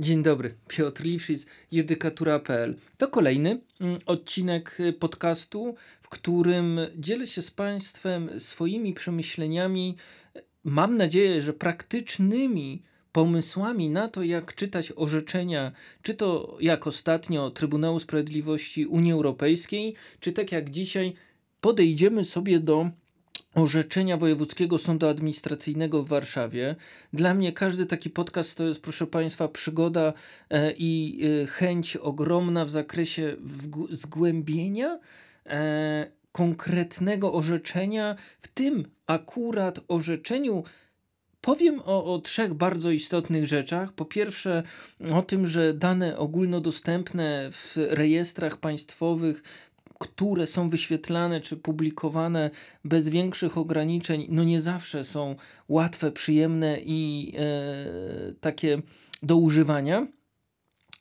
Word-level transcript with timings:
Dzień 0.00 0.22
dobry, 0.22 0.54
Piotr 0.68 1.04
Liwszyc, 1.04 1.46
judykatura.pl. 1.72 2.76
To 2.96 3.08
kolejny 3.08 3.60
mm, 3.80 3.98
odcinek 4.06 4.80
y, 4.80 4.92
podcastu, 4.92 5.74
w 6.02 6.08
którym 6.08 6.80
dzielę 6.96 7.26
się 7.26 7.42
z 7.42 7.50
Państwem 7.50 8.40
swoimi 8.40 8.94
przemyśleniami, 8.94 9.96
mam 10.64 10.96
nadzieję, 10.96 11.42
że 11.42 11.52
praktycznymi 11.52 12.82
pomysłami 13.12 13.90
na 13.90 14.08
to, 14.08 14.22
jak 14.22 14.54
czytać 14.54 14.92
orzeczenia, 14.96 15.72
czy 16.02 16.14
to 16.14 16.56
jak 16.60 16.86
ostatnio 16.86 17.50
Trybunału 17.50 17.98
Sprawiedliwości 17.98 18.86
Unii 18.86 19.12
Europejskiej, 19.12 19.94
czy 20.20 20.32
tak 20.32 20.52
jak 20.52 20.70
dzisiaj 20.70 21.14
podejdziemy 21.60 22.24
sobie 22.24 22.60
do 22.60 22.90
orzeczenia 23.62 24.16
Wojewódzkiego 24.16 24.78
Sądu 24.78 25.08
Administracyjnego 25.08 26.02
w 26.02 26.08
Warszawie. 26.08 26.76
Dla 27.12 27.34
mnie 27.34 27.52
każdy 27.52 27.86
taki 27.86 28.10
podcast 28.10 28.58
to 28.58 28.64
jest, 28.64 28.82
proszę 28.82 29.06
Państwa, 29.06 29.48
przygoda 29.48 30.12
e, 30.50 30.72
i 30.72 31.20
e, 31.42 31.46
chęć 31.46 31.96
ogromna 31.96 32.64
w 32.64 32.70
zakresie 32.70 33.36
zgłębienia 33.90 34.98
e, 35.46 36.10
konkretnego 36.32 37.32
orzeczenia, 37.32 38.16
w 38.40 38.48
tym 38.48 38.84
akurat 39.06 39.80
orzeczeniu. 39.88 40.64
Powiem 41.40 41.80
o, 41.84 42.14
o 42.14 42.18
trzech 42.18 42.54
bardzo 42.54 42.90
istotnych 42.90 43.46
rzeczach. 43.46 43.92
Po 43.92 44.04
pierwsze, 44.04 44.62
o 45.14 45.22
tym, 45.22 45.46
że 45.46 45.74
dane 45.74 46.18
ogólnodostępne 46.18 47.48
w 47.52 47.76
rejestrach 47.76 48.56
państwowych 48.56 49.42
które 49.98 50.46
są 50.46 50.70
wyświetlane 50.70 51.40
czy 51.40 51.56
publikowane 51.56 52.50
bez 52.84 53.08
większych 53.08 53.58
ograniczeń, 53.58 54.26
no 54.30 54.44
nie 54.44 54.60
zawsze 54.60 55.04
są 55.04 55.36
łatwe, 55.68 56.12
przyjemne 56.12 56.78
i 56.80 57.32
e, 57.38 58.32
takie 58.40 58.82
do 59.22 59.36
używania 59.36 60.06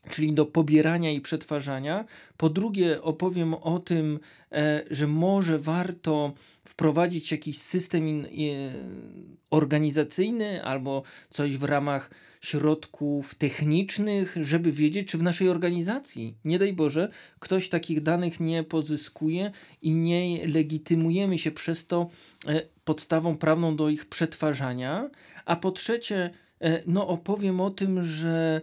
czyli 0.10 0.34
do 0.34 0.46
pobierania 0.46 1.12
i 1.12 1.22
przetwarzania. 1.22 2.06
Po 2.38 2.50
drugie, 2.50 3.02
opowiem 3.02 3.54
o 3.54 3.80
tym, 3.80 4.20
e, 4.52 4.84
że 4.92 5.08
może 5.08 5.60
warto 5.60 6.34
wprowadzić 6.66 7.32
jakiś 7.32 7.58
system 7.58 8.26
e, 8.26 8.28
organizacyjny 9.50 10.64
albo 10.64 11.04
coś 11.30 11.58
w 11.58 11.64
ramach 11.64 12.12
środków 12.42 13.36
technicznych, 13.36 14.38
żeby 14.42 14.72
wiedzieć, 14.72 15.08
czy 15.08 15.18
w 15.18 15.24
naszej 15.24 15.50
organizacji, 15.50 16.38
nie 16.46 16.60
daj 16.60 16.74
Boże, 16.74 17.10
ktoś 17.40 17.70
takich 17.70 18.04
danych 18.04 18.40
nie 18.40 18.64
pozyskuje 18.64 19.52
i 19.82 19.96
nie 19.96 20.48
legitymujemy 20.48 21.38
się 21.38 21.52
przez 21.52 21.88
to 21.88 22.10
e, 22.48 22.62
podstawą 22.84 23.38
prawną 23.38 23.76
do 23.76 23.90
ich 23.90 24.06
przetwarzania. 24.06 25.10
A 25.46 25.56
po 25.56 25.72
trzecie, 25.72 26.32
no 26.88 27.08
opowiem 27.08 27.62
o 27.62 27.70
tym, 27.70 28.04
że 28.04 28.62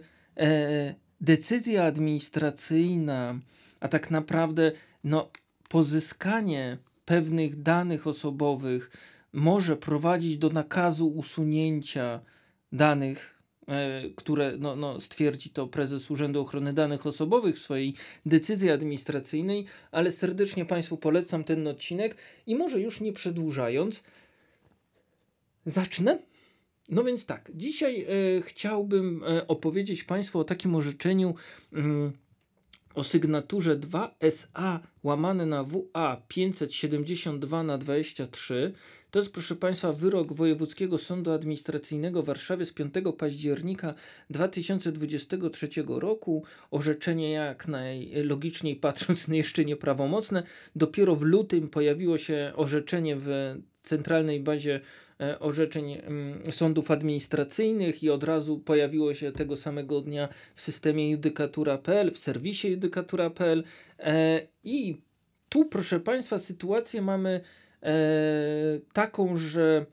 decyzja 1.25 1.83
administracyjna, 1.83 3.39
a 3.79 3.87
tak 3.87 4.11
naprawdę 4.11 4.71
no, 5.03 5.29
pozyskanie 5.69 6.77
pewnych 7.05 7.61
danych 7.61 8.07
osobowych 8.07 8.91
może 9.33 9.77
prowadzić 9.77 10.37
do 10.37 10.49
nakazu 10.49 11.07
usunięcia 11.07 12.19
danych 12.71 13.35
E, 13.67 14.01
które 14.15 14.57
no, 14.57 14.75
no, 14.75 15.01
stwierdzi 15.01 15.49
to 15.49 15.67
prezes 15.67 16.11
Urzędu 16.11 16.41
Ochrony 16.41 16.73
Danych 16.73 17.07
Osobowych 17.07 17.55
w 17.55 17.61
swojej 17.61 17.93
decyzji 18.25 18.69
administracyjnej, 18.69 19.65
ale 19.91 20.11
serdecznie 20.11 20.65
Państwu 20.65 20.97
polecam 20.97 21.43
ten 21.43 21.67
odcinek 21.67 22.17
i 22.47 22.55
może 22.55 22.79
już 22.79 23.01
nie 23.01 23.13
przedłużając, 23.13 24.03
zacznę. 25.65 26.19
No 26.89 27.03
więc 27.03 27.25
tak, 27.25 27.51
dzisiaj 27.53 28.01
e, 28.01 28.41
chciałbym 28.41 29.23
e, 29.23 29.47
opowiedzieć 29.47 30.03
Państwu 30.03 30.39
o 30.39 30.43
takim 30.43 30.75
orzeczeniu. 30.75 31.35
Mm, 31.73 32.11
o 32.95 33.03
sygnaturze 33.03 33.79
2SA 33.79 34.79
łamane 35.03 35.45
na 35.45 35.63
WA 35.63 36.21
572 36.27 37.63
na 37.63 37.77
23 37.77 38.73
to 39.15 39.19
jest, 39.19 39.31
proszę 39.31 39.55
Państwa, 39.55 39.93
wyrok 39.93 40.33
Wojewódzkiego 40.33 40.97
Sądu 40.97 41.31
Administracyjnego 41.31 42.23
w 42.23 42.25
Warszawie 42.25 42.65
z 42.65 42.73
5 42.73 42.93
października 43.17 43.95
2023 44.29 45.67
roku. 45.87 46.43
Orzeczenie 46.71 47.31
jak 47.31 47.67
najlogiczniej 47.67 48.75
patrząc 48.75 49.27
jeszcze 49.31 49.65
nieprawomocne. 49.65 50.43
Dopiero 50.75 51.15
w 51.15 51.21
lutym 51.21 51.67
pojawiło 51.67 52.17
się 52.17 52.51
orzeczenie 52.55 53.15
w 53.19 53.55
centralnej 53.81 54.39
bazie 54.39 54.79
orzeczeń 55.39 55.93
mm, 55.93 56.51
sądów 56.51 56.91
administracyjnych 56.91 58.03
i 58.03 58.09
od 58.09 58.23
razu 58.23 58.59
pojawiło 58.59 59.13
się 59.13 59.31
tego 59.31 59.55
samego 59.55 60.01
dnia 60.01 60.29
w 60.55 60.61
systemie 60.61 61.11
judykatura.pl, 61.11 62.11
w 62.11 62.17
serwisie 62.17 62.67
judykatura.pl 62.67 63.63
e, 63.99 64.47
i 64.63 65.01
tu 65.49 65.65
proszę 65.65 65.99
Państwa 65.99 66.37
sytuację 66.37 67.01
mamy 67.01 67.41
e, 67.83 67.93
taką, 68.93 69.35
że 69.37 69.85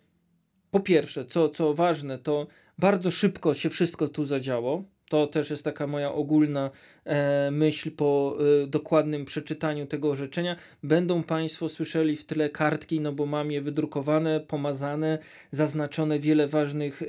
po 0.71 0.81
pierwsze, 0.81 1.25
co, 1.25 1.49
co 1.49 1.75
ważne, 1.75 2.19
to 2.19 2.47
bardzo 2.79 3.11
szybko 3.11 3.55
się 3.55 3.71
wszystko 3.71 4.09
tu 4.09 4.25
zadziało. 4.25 4.85
To 5.13 5.27
też 5.27 5.51
jest 5.51 5.65
taka 5.65 5.87
moja 5.87 6.13
ogólna 6.13 6.71
e, 7.05 7.51
myśl 7.51 7.91
po 7.91 8.39
e, 8.63 8.67
dokładnym 8.67 9.25
przeczytaniu 9.25 9.87
tego 9.87 10.11
orzeczenia. 10.11 10.57
Będą 10.83 11.23
Państwo 11.23 11.69
słyszeli 11.69 12.17
w 12.17 12.25
tle 12.25 12.51
kartki, 12.51 13.01
no 13.01 13.13
bo 13.13 13.27
mam 13.27 13.51
je 13.53 13.61
wydrukowane, 13.61 14.41
pomazane, 14.41 15.19
zaznaczone 15.51 16.19
wiele 16.19 16.49
ważnych, 16.49 17.03
e, 17.03 17.07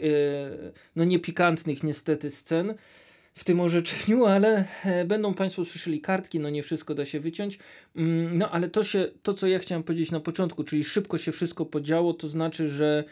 no 0.96 1.04
niepikantnych 1.04 1.84
niestety 1.84 2.30
scen 2.30 2.74
w 3.36 3.44
tym 3.44 3.62
orzeczeniu, 3.62 4.26
ale 4.26 4.66
e, 4.86 5.06
będą 5.06 5.34
Państwo 5.34 5.66
słyszeli 5.66 6.02
kartki, 6.02 6.40
no 6.40 6.50
nie 6.50 6.64
wszystko 6.64 6.96
da 6.96 7.06
się 7.06 7.20
wyciąć. 7.20 7.60
Mm, 7.96 8.38
no 8.38 8.52
ale 8.52 8.70
to 8.70 8.84
się, 8.84 9.08
to 9.24 9.34
co 9.34 9.48
ja 9.48 9.60
chciałem 9.60 9.84
powiedzieć 9.84 10.12
na 10.12 10.20
początku, 10.20 10.64
czyli 10.64 10.84
szybko 10.84 11.18
się 11.18 11.32
wszystko 11.32 11.66
podziało, 11.66 12.14
to 12.14 12.30
znaczy, 12.30 12.68
że 12.68 13.04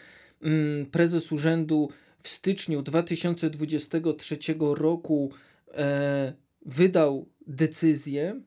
mm, 0.42 0.86
prezes 0.86 1.32
urzędu 1.32 1.88
w 2.22 2.28
styczniu 2.28 2.82
2023 2.82 4.38
roku 4.58 5.30
e, 5.74 6.32
wydał 6.66 7.28
decyzję, 7.46 8.40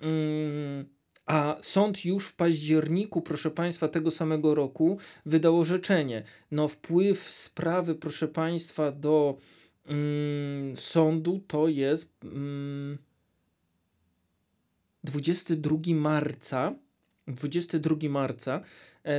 mm, 0.00 0.84
a 1.26 1.56
sąd 1.60 2.04
już 2.04 2.26
w 2.26 2.34
październiku, 2.34 3.22
proszę 3.22 3.50
Państwa, 3.50 3.88
tego 3.88 4.10
samego 4.10 4.54
roku 4.54 4.98
wydał 5.26 5.58
orzeczenie. 5.58 6.22
No, 6.50 6.68
wpływ 6.68 7.30
sprawy, 7.30 7.94
proszę 7.94 8.28
Państwa, 8.28 8.92
do 8.92 9.38
mm, 9.86 10.76
sądu 10.76 11.40
to 11.46 11.68
jest 11.68 12.12
mm, 12.24 12.98
22 15.04 15.76
marca. 15.94 16.74
22 17.28 18.08
marca 18.08 18.60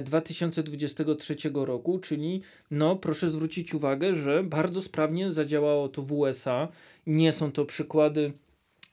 2023 0.04 1.36
e, 1.46 1.66
roku, 1.66 2.00
czyli 2.00 2.42
no 2.72 2.96
proszę 2.96 3.30
zwrócić 3.30 3.74
uwagę, 3.74 4.16
że 4.16 4.44
bardzo 4.44 4.82
sprawnie 4.82 5.32
zadziałało 5.32 5.90
to 5.90 6.02
w 6.02 6.14
USA. 6.14 6.68
Nie 7.08 7.32
są 7.32 7.52
to 7.52 7.66
przykłady, 7.66 8.34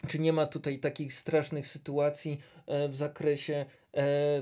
czy 0.06 0.18
nie 0.18 0.32
ma 0.32 0.46
tutaj 0.46 0.78
takich 0.78 1.14
strasznych 1.14 1.66
sytuacji 1.66 2.40
e, 2.66 2.88
w 2.88 2.94
zakresie, 2.94 3.54
e, 3.54 3.66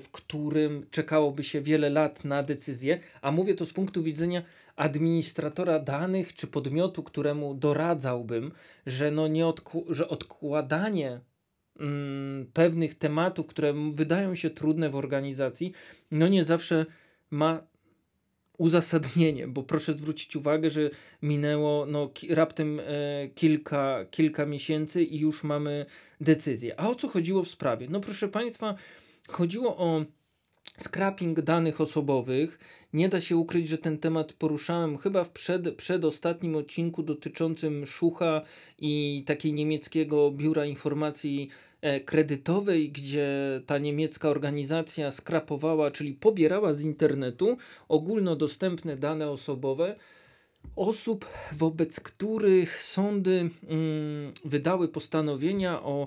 w 0.01 0.09
którym 0.13 0.87
czekałoby 0.91 1.45
się 1.45 1.61
wiele 1.61 1.91
lat 1.91 2.25
na 2.25 2.43
decyzję, 2.43 3.01
a 3.23 3.33
mówię 3.33 3.55
to 3.55 3.67
z 3.67 3.73
punktu 3.73 4.03
widzenia 4.03 4.43
administratora 4.77 5.79
danych 5.79 6.35
czy 6.35 6.47
podmiotu, 6.47 7.03
któremu 7.03 7.55
doradzałbym, 7.55 8.53
że, 8.87 9.11
no 9.11 9.29
nie 9.29 9.45
odku- 9.45 9.85
że 9.89 10.09
odkładanie 10.09 11.21
mm, 11.81 12.47
pewnych 12.53 12.95
tematów, 12.95 13.47
które 13.47 13.75
wydają 13.93 14.35
się 14.35 14.51
trudne 14.51 14.91
w 14.91 14.97
organizacji, 14.97 15.73
no 16.11 16.29
nie 16.29 16.45
zawsze 16.45 16.87
ma 17.31 17.63
uzasadnienie, 18.59 19.49
bo 19.49 19.63
proszę 19.63 19.93
zwrócić 19.93 20.37
uwagę, 20.37 20.71
że 20.71 20.91
minęło 21.23 21.87
no, 21.87 22.11
raptem 22.31 22.81
e, 22.81 22.85
kilka, 23.35 24.05
kilka 24.11 24.47
miesięcy 24.47 25.05
i 25.05 25.19
już 25.19 25.45
mamy 25.45 25.87
decyzję. 26.21 26.81
A 26.81 26.89
o 26.89 26.95
co 26.95 27.09
chodziło 27.09 27.43
w 27.43 27.49
sprawie? 27.49 27.87
No 27.91 28.01
proszę 28.01 28.29
Państwa, 28.29 28.75
chodziło 29.29 29.77
o 29.77 30.05
scrapping 30.79 31.41
danych 31.41 31.81
osobowych. 31.81 32.59
Nie 32.93 33.09
da 33.09 33.21
się 33.21 33.37
ukryć, 33.37 33.69
że 33.69 33.79
ten 33.79 33.99
temat 33.99 34.33
poruszałem 34.33 34.97
chyba 34.97 35.25
w 35.25 35.31
przed, 35.31 35.75
przedostatnim 35.75 36.57
odcinku 36.57 37.03
dotyczącym 37.03 37.87
Szucha 37.87 38.43
i 38.79 39.23
takiej 39.27 39.53
niemieckiego 39.53 40.31
biura 40.31 40.67
informacji 40.67 41.51
kredytowej, 42.05 42.91
gdzie 42.93 43.61
ta 43.67 43.79
niemiecka 43.79 44.29
organizacja 44.29 45.11
skrapowała, 45.11 45.91
czyli 45.91 46.13
pobierała 46.15 46.73
z 46.73 46.83
internetu 46.83 47.57
ogólnodostępne 47.89 48.97
dane 48.97 49.31
osobowe 49.31 49.97
osób, 50.77 51.27
wobec 51.53 52.01
których 52.01 52.83
sądy 52.83 53.51
mm, 53.69 54.33
wydały 54.45 54.89
postanowienia 54.89 55.83
o 55.83 56.07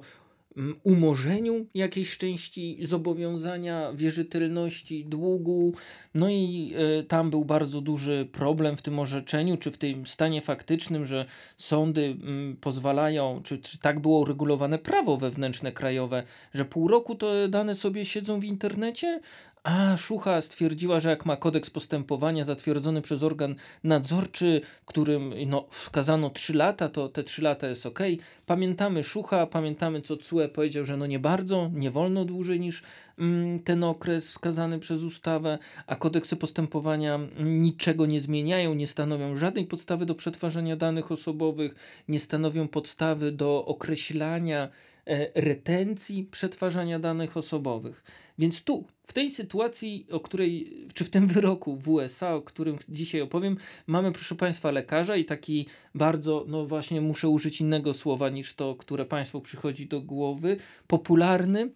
umorzeniu 0.83 1.65
jakiejś 1.73 2.17
części 2.17 2.77
zobowiązania, 2.81 3.93
wierzytelności, 3.93 5.05
długu. 5.05 5.73
No 6.13 6.29
i 6.29 6.73
y, 6.99 7.03
tam 7.03 7.29
był 7.29 7.45
bardzo 7.45 7.81
duży 7.81 8.27
problem 8.31 8.77
w 8.77 8.81
tym 8.81 8.99
orzeczeniu, 8.99 9.57
czy 9.57 9.71
w 9.71 9.77
tym 9.77 10.05
stanie 10.05 10.41
faktycznym, 10.41 11.05
że 11.05 11.25
sądy 11.57 12.15
pozwalają, 12.61 13.41
czy, 13.43 13.57
czy 13.57 13.79
tak 13.79 13.99
było 13.99 14.19
uregulowane 14.19 14.79
prawo 14.79 15.17
wewnętrzne 15.17 15.71
krajowe, 15.71 16.23
że 16.53 16.65
pół 16.65 16.87
roku 16.87 17.15
to 17.15 17.47
dane 17.47 17.75
sobie 17.75 18.05
siedzą 18.05 18.39
w 18.39 18.43
internecie, 18.43 19.19
a 19.67 19.97
Szucha 19.97 20.41
stwierdziła, 20.41 20.99
że 20.99 21.09
jak 21.09 21.25
ma 21.25 21.37
kodeks 21.37 21.69
postępowania 21.69 22.43
zatwierdzony 22.43 23.01
przez 23.01 23.23
organ 23.23 23.55
nadzorczy, 23.83 24.61
którym 24.85 25.33
no, 25.47 25.67
wskazano 25.69 26.29
3 26.29 26.53
lata, 26.53 26.89
to 26.89 27.09
te 27.09 27.23
3 27.23 27.41
lata 27.41 27.67
jest 27.67 27.85
ok. 27.85 27.99
Pamiętamy 28.45 29.03
Szucha, 29.03 29.47
pamiętamy 29.47 30.01
co 30.01 30.17
CUE 30.17 30.49
powiedział, 30.53 30.85
że 30.85 30.97
no 30.97 31.05
nie 31.05 31.19
bardzo, 31.19 31.69
nie 31.73 31.91
wolno 31.91 32.25
dłużej 32.25 32.59
niż 32.59 32.83
mm, 33.19 33.59
ten 33.59 33.83
okres 33.83 34.27
wskazany 34.27 34.79
przez 34.79 35.03
ustawę, 35.03 35.57
a 35.87 35.95
kodeksy 35.95 36.35
postępowania 36.35 37.19
niczego 37.39 38.05
nie 38.05 38.21
zmieniają, 38.21 38.73
nie 38.73 38.87
stanowią 38.87 39.35
żadnej 39.35 39.65
podstawy 39.65 40.05
do 40.05 40.15
przetwarzania 40.15 40.75
danych 40.75 41.11
osobowych, 41.11 41.75
nie 42.07 42.19
stanowią 42.19 42.67
podstawy 42.67 43.31
do 43.31 43.65
określania 43.65 44.69
e, 45.07 45.41
retencji 45.41 46.25
przetwarzania 46.31 46.99
danych 46.99 47.37
osobowych. 47.37 48.03
Więc 48.37 48.63
tu, 48.63 48.85
w 49.07 49.13
tej 49.13 49.31
sytuacji, 49.31 50.07
o 50.11 50.19
której, 50.19 50.73
czy 50.93 51.03
w 51.03 51.09
tym 51.09 51.27
wyroku 51.27 51.77
w 51.77 51.89
USA, 51.89 52.35
o 52.35 52.41
którym 52.41 52.77
dzisiaj 52.89 53.21
opowiem, 53.21 53.57
mamy, 53.87 54.11
proszę 54.11 54.35
Państwa, 54.35 54.71
lekarza 54.71 55.15
i 55.15 55.25
taki 55.25 55.65
bardzo, 55.95 56.45
no 56.47 56.65
właśnie, 56.65 57.01
muszę 57.01 57.29
użyć 57.29 57.61
innego 57.61 57.93
słowa 57.93 58.29
niż 58.29 58.53
to, 58.53 58.75
które 58.75 59.05
Państwu 59.05 59.41
przychodzi 59.41 59.87
do 59.87 60.01
głowy, 60.01 60.57
popularny 60.87 61.69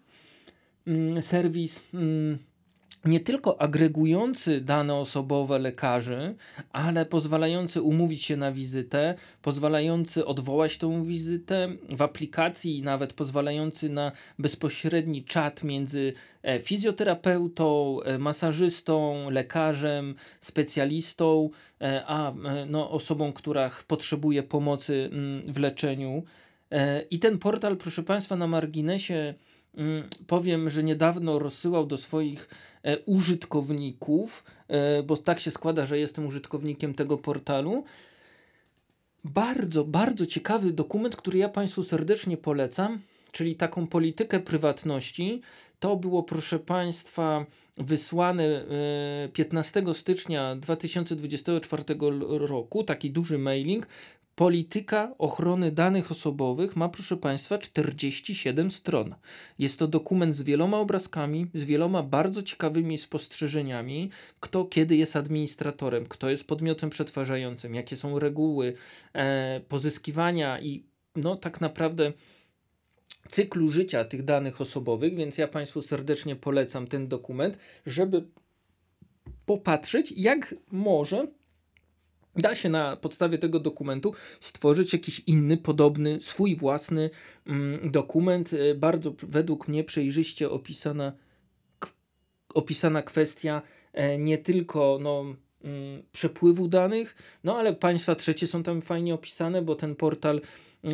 mm, 0.88 1.22
serwis. 1.22 1.84
Mm, 1.94 2.38
nie 3.06 3.20
tylko 3.20 3.62
agregujący 3.62 4.62
dane 4.62 4.96
osobowe 4.96 5.60
lekarzy, 5.60 6.36
ale 6.72 7.06
pozwalający 7.06 7.82
umówić 7.82 8.24
się 8.24 8.38
na 8.38 8.52
wizytę, 8.52 9.16
pozwalający 9.42 10.26
odwołać 10.26 10.78
tą 10.78 11.04
wizytę 11.04 11.70
w 11.90 12.02
aplikacji, 12.02 12.82
nawet 12.82 13.14
pozwalający 13.14 13.90
na 13.90 14.12
bezpośredni 14.40 15.24
czat 15.24 15.64
między 15.64 16.14
e, 16.44 16.60
fizjoterapeutą, 16.60 18.02
e, 18.02 18.18
masażystą, 18.18 19.30
lekarzem, 19.30 20.16
specjalistą, 20.40 21.50
e, 21.82 22.04
a 22.08 22.34
no, 22.68 22.92
osobą, 22.92 23.34
która 23.34 23.72
potrzebuje 23.88 24.44
pomocy 24.44 25.10
mm, 25.12 25.54
w 25.54 25.60
leczeniu. 25.60 26.24
I 27.10 27.20
ten 27.20 27.38
portal, 27.38 27.78
proszę 27.78 28.04
Państwa, 28.04 28.36
na 28.36 28.48
marginesie 28.48 29.34
powiem, 30.28 30.70
że 30.70 30.84
niedawno 30.84 31.40
rozsyłał 31.40 31.86
do 31.86 31.98
swoich 31.98 32.48
E, 32.84 33.00
użytkowników, 33.00 34.44
e, 34.68 35.04
bo 35.04 35.18
tak 35.18 35.40
się 35.40 35.52
składa, 35.52 35.86
że 35.86 36.00
jestem 36.00 36.26
użytkownikiem 36.26 36.94
tego 36.94 37.18
portalu. 37.18 37.84
Bardzo, 39.24 39.84
bardzo 39.84 40.26
ciekawy 40.26 40.74
dokument, 40.74 41.16
który 41.16 41.38
ja 41.38 41.50
Państwu 41.50 41.84
serdecznie 41.84 42.38
polecam, 42.38 43.02
czyli 43.32 43.56
taką 43.56 43.88
politykę 43.88 44.40
prywatności. 44.40 45.42
To 45.80 45.96
było, 45.96 46.24
proszę 46.24 46.60
Państwa, 46.60 47.46
wysłane 47.78 48.66
15 49.34 49.80
e, 49.80 49.94
stycznia 49.94 50.56
2024 50.56 51.84
roku, 52.30 52.84
taki 52.84 53.12
duży 53.12 53.38
mailing 53.38 53.88
Polityka 54.36 55.16
ochrony 55.18 55.72
danych 55.72 56.12
osobowych 56.12 56.76
ma, 56.76 56.90
proszę 56.90 57.18
Państwa, 57.18 57.58
47 57.58 58.72
stron. 58.72 59.16
Jest 59.60 59.80
to 59.80 59.88
dokument 59.88 60.36
z 60.36 60.42
wieloma 60.42 60.78
obrazkami, 60.78 61.48
z 61.54 61.66
wieloma 61.66 62.04
bardzo 62.04 62.44
ciekawymi 62.44 62.98
spostrzeżeniami, 62.98 64.10
kto 64.40 64.66
kiedy 64.66 64.96
jest 64.96 65.16
administratorem, 65.16 66.06
kto 66.06 66.30
jest 66.30 66.48
podmiotem 66.48 66.90
przetwarzającym, 66.90 67.76
jakie 67.76 67.96
są 67.96 68.20
reguły 68.20 68.74
e, 69.14 69.62
pozyskiwania 69.68 70.62
i 70.62 70.84
no 71.16 71.36
tak 71.36 71.62
naprawdę 71.62 72.14
cyklu 73.28 73.70
życia 73.70 74.06
tych 74.06 74.24
danych 74.24 74.62
osobowych, 74.62 75.16
więc 75.16 75.38
ja 75.38 75.48
Państwu 75.48 75.82
serdecznie 75.82 76.36
polecam 76.36 76.88
ten 76.88 77.08
dokument, 77.08 77.58
żeby 77.86 78.28
popatrzeć, 79.46 80.14
jak 80.18 80.56
może 80.72 81.28
da 82.36 82.56
się 82.56 82.70
na 82.70 82.96
podstawie 82.96 83.38
tego 83.38 83.60
dokumentu 83.60 84.14
stworzyć 84.40 84.94
jakiś 84.94 85.20
inny, 85.20 85.58
podobny, 85.58 86.22
swój 86.22 86.56
własny 86.56 87.10
mm, 87.48 87.92
dokument. 87.92 88.54
E, 88.54 88.76
bardzo 88.76 89.14
według 89.24 89.68
mnie 89.68 89.84
przejrzyście 89.84 90.50
opisana, 90.50 91.14
opisana 92.54 93.02
kwestia 93.02 93.62
e, 93.94 94.18
nie 94.18 94.38
tylko 94.38 95.00
no, 95.02 95.26
mm, 95.64 96.04
przepływu 96.12 96.68
danych, 96.68 97.16
no 97.44 97.58
ale 97.58 97.74
państwa 97.74 98.16
trzecie 98.16 98.48
są 98.48 98.64
tam 98.64 98.82
fajnie 98.82 99.14
opisane, 99.14 99.62
bo 99.62 99.76
ten 99.76 99.96
portal 99.96 100.42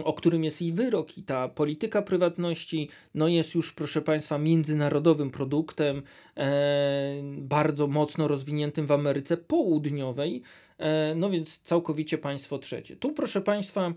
o 0.04 0.14
którym 0.14 0.44
jest 0.44 0.62
i 0.62 0.74
wyrok, 0.74 1.18
i 1.18 1.24
ta 1.24 1.48
polityka 1.48 2.02
prywatności, 2.02 2.90
no 3.16 3.28
jest 3.28 3.56
już, 3.56 3.74
proszę 3.74 4.02
Państwa, 4.02 4.38
międzynarodowym 4.38 5.32
produktem, 5.32 6.04
e, 6.38 7.22
bardzo 7.38 7.88
mocno 7.88 8.28
rozwiniętym 8.28 8.88
w 8.88 8.92
Ameryce 8.92 9.38
Południowej, 9.38 10.44
E, 10.78 11.16
no 11.16 11.30
więc 11.30 11.60
całkowicie 11.60 12.18
państwo 12.18 12.60
trzecie. 12.60 12.96
Tu, 12.96 13.12
proszę 13.12 13.42
Państwa, 13.42 13.94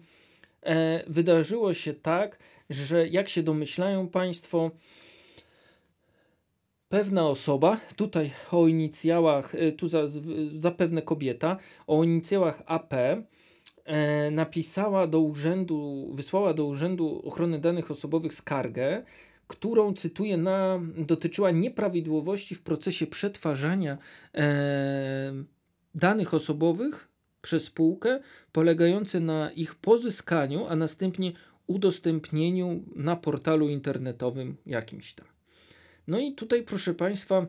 e, 0.62 1.04
wydarzyło 1.06 1.74
się 1.74 1.94
tak, 1.94 2.38
że 2.70 3.08
jak 3.08 3.28
się 3.28 3.42
domyślają 3.42 4.08
Państwo, 4.08 4.70
pewna 6.88 7.26
osoba, 7.28 7.80
tutaj 7.96 8.30
o 8.50 8.66
inicjałach, 8.66 9.54
e, 9.54 9.72
tu 9.72 9.88
za, 9.88 10.02
zapewne 10.54 11.02
kobieta, 11.02 11.56
o 11.86 12.04
inicjałach 12.04 12.62
AP, 12.66 12.94
napisała 14.30 15.06
do 15.06 15.20
urzędu, 15.20 16.10
wysłała 16.14 16.54
do 16.54 16.64
Urzędu 16.64 17.22
Ochrony 17.24 17.58
Danych 17.58 17.90
Osobowych 17.90 18.34
skargę, 18.34 19.02
którą, 19.46 19.94
cytuję, 19.94 20.36
na, 20.36 20.80
dotyczyła 20.96 21.50
nieprawidłowości 21.50 22.54
w 22.54 22.62
procesie 22.62 23.06
przetwarzania 23.06 23.98
e, 24.34 25.44
danych 25.94 26.34
osobowych 26.34 27.08
przez 27.42 27.64
spółkę, 27.64 28.20
polegające 28.52 29.20
na 29.20 29.50
ich 29.52 29.74
pozyskaniu, 29.74 30.66
a 30.66 30.76
następnie 30.76 31.32
udostępnieniu 31.66 32.84
na 32.96 33.16
portalu 33.16 33.68
internetowym 33.68 34.56
jakimś 34.66 35.14
tam. 35.14 35.26
No 36.06 36.18
i 36.18 36.34
tutaj, 36.34 36.62
proszę 36.62 36.94
Państwa, 36.94 37.46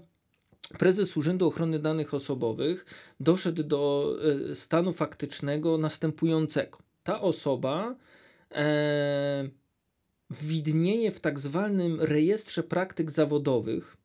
prezes 0.77 1.17
Urzędu 1.17 1.47
Ochrony 1.47 1.79
Danych 1.79 2.13
Osobowych 2.13 2.85
doszedł 3.19 3.63
do 3.63 4.13
e, 4.51 4.55
stanu 4.55 4.93
faktycznego 4.93 5.77
następującego. 5.77 6.77
Ta 7.03 7.21
osoba 7.21 7.95
e, 8.51 9.49
widnieje 10.29 11.11
w 11.11 11.19
tak 11.19 11.39
zwanym 11.39 12.01
rejestrze 12.01 12.63
praktyk 12.63 13.11
zawodowych 13.11 13.97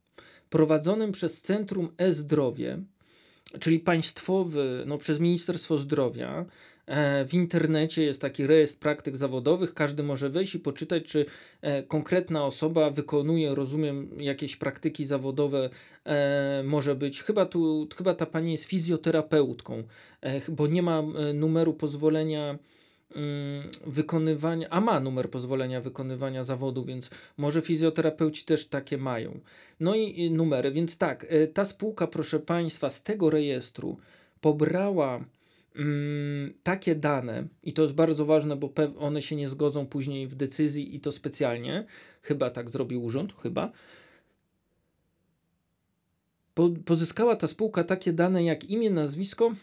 prowadzonym 0.50 1.12
przez 1.12 1.42
Centrum 1.42 1.88
E-Zdrowie, 1.98 2.78
czyli 3.60 3.80
państwowy, 3.80 4.84
no 4.86 4.98
przez 4.98 5.20
Ministerstwo 5.20 5.78
Zdrowia. 5.78 6.44
E, 6.86 7.24
w 7.24 7.34
internecie 7.34 8.04
jest 8.04 8.20
taki 8.20 8.46
rejestr 8.46 8.78
praktyk 8.78 9.16
zawodowych, 9.16 9.74
każdy 9.74 10.02
może 10.02 10.30
wejść 10.30 10.54
i 10.54 10.60
poczytać, 10.60 11.04
czy 11.04 11.26
e, 11.62 11.82
konkretna 11.82 12.44
osoba 12.44 12.90
wykonuje, 12.90 13.54
rozumiem, 13.54 14.10
jakieś 14.18 14.56
praktyki 14.56 15.04
zawodowe, 15.04 15.70
e, 16.04 16.62
może 16.66 16.94
być, 16.94 17.22
chyba, 17.22 17.46
tu, 17.46 17.88
chyba 17.96 18.14
ta 18.14 18.26
pani 18.26 18.52
jest 18.52 18.64
fizjoterapeutką, 18.64 19.82
bo 20.48 20.66
nie 20.66 20.82
ma 20.82 21.02
numeru 21.34 21.74
pozwolenia 21.74 22.58
Mm, 23.14 23.70
wykonywania, 23.86 24.68
a 24.70 24.80
ma 24.80 25.00
numer 25.00 25.30
pozwolenia 25.30 25.80
wykonywania 25.80 26.44
zawodu, 26.44 26.84
więc 26.84 27.10
może 27.36 27.62
fizjoterapeuci 27.62 28.44
też 28.44 28.68
takie 28.68 28.98
mają. 28.98 29.40
No 29.80 29.94
i 29.94 30.30
numery, 30.30 30.72
więc 30.72 30.98
tak, 30.98 31.26
ta 31.54 31.64
spółka, 31.64 32.06
proszę 32.06 32.40
Państwa, 32.40 32.90
z 32.90 33.02
tego 33.02 33.30
rejestru 33.30 33.96
pobrała 34.40 35.24
takie 36.62 36.94
dane, 36.94 37.48
i 37.62 37.72
to 37.72 37.82
jest 37.82 37.94
bardzo 37.94 38.26
ważne, 38.26 38.56
bo 38.56 38.72
one 38.98 39.22
się 39.22 39.36
nie 39.36 39.48
zgodzą 39.48 39.86
później 39.86 40.26
w 40.26 40.34
decyzji 40.34 40.96
i 40.96 41.00
to 41.00 41.12
specjalnie, 41.12 41.84
chyba 42.22 42.50
tak 42.50 42.70
zrobił 42.70 43.04
urząd, 43.04 43.34
chyba. 43.42 43.72
Po, 46.54 46.70
pozyskała 46.84 47.36
ta 47.36 47.46
spółka 47.46 47.84
takie 47.84 48.12
dane 48.12 48.44
jak 48.44 48.64
imię, 48.64 48.90
nazwisko, 48.90 49.54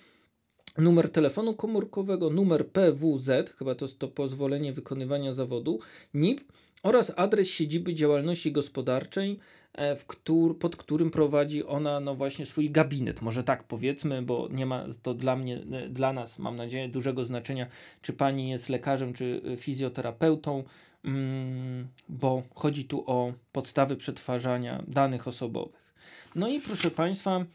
numer 0.78 1.10
telefonu 1.10 1.56
komórkowego, 1.56 2.30
numer 2.30 2.68
PWZ, 2.68 3.54
chyba 3.58 3.76
to 3.76 3.86
jest 3.86 4.00
to 4.00 4.08
pozwolenie 4.08 4.74
wykonywania 4.74 5.34
zawodu, 5.34 5.80
NIP 6.14 6.42
oraz 6.84 7.12
adres 7.16 7.50
siedziby 7.50 7.94
działalności 7.94 8.52
gospodarczej, 8.52 9.40
e, 9.74 9.96
któr, 10.08 10.60
pod 10.60 10.76
którym 10.76 11.12
prowadzi 11.12 11.64
ona 11.64 12.00
no 12.00 12.16
właśnie 12.16 12.46
swój 12.46 12.70
gabinet, 12.70 13.22
może 13.22 13.44
tak 13.44 13.64
powiedzmy, 13.64 14.22
bo 14.22 14.48
nie 14.52 14.66
ma 14.66 14.86
to 15.04 15.14
dla 15.14 15.36
mnie, 15.36 15.62
e, 15.72 15.90
dla 15.90 16.14
nas, 16.14 16.40
mam 16.40 16.56
nadzieję, 16.56 16.90
dużego 16.90 17.26
znaczenia, 17.26 17.68
czy 18.02 18.14
pani 18.14 18.50
jest 18.50 18.70
lekarzem, 18.70 19.14
czy 19.14 19.42
fizjoterapeutą. 19.58 20.64
mm, 21.06 21.88
bo 22.10 22.44
chodzi 22.56 22.86
tu 22.86 23.04
o 23.08 23.34
podstawy 23.52 23.96
przetwarzania 23.96 24.84
danych 24.88 25.28
osobowych. 25.28 25.94
No 26.36 26.48
i 26.48 26.60
proszę 26.60 26.92
Państwa, 26.92 27.40
e, 27.40 27.46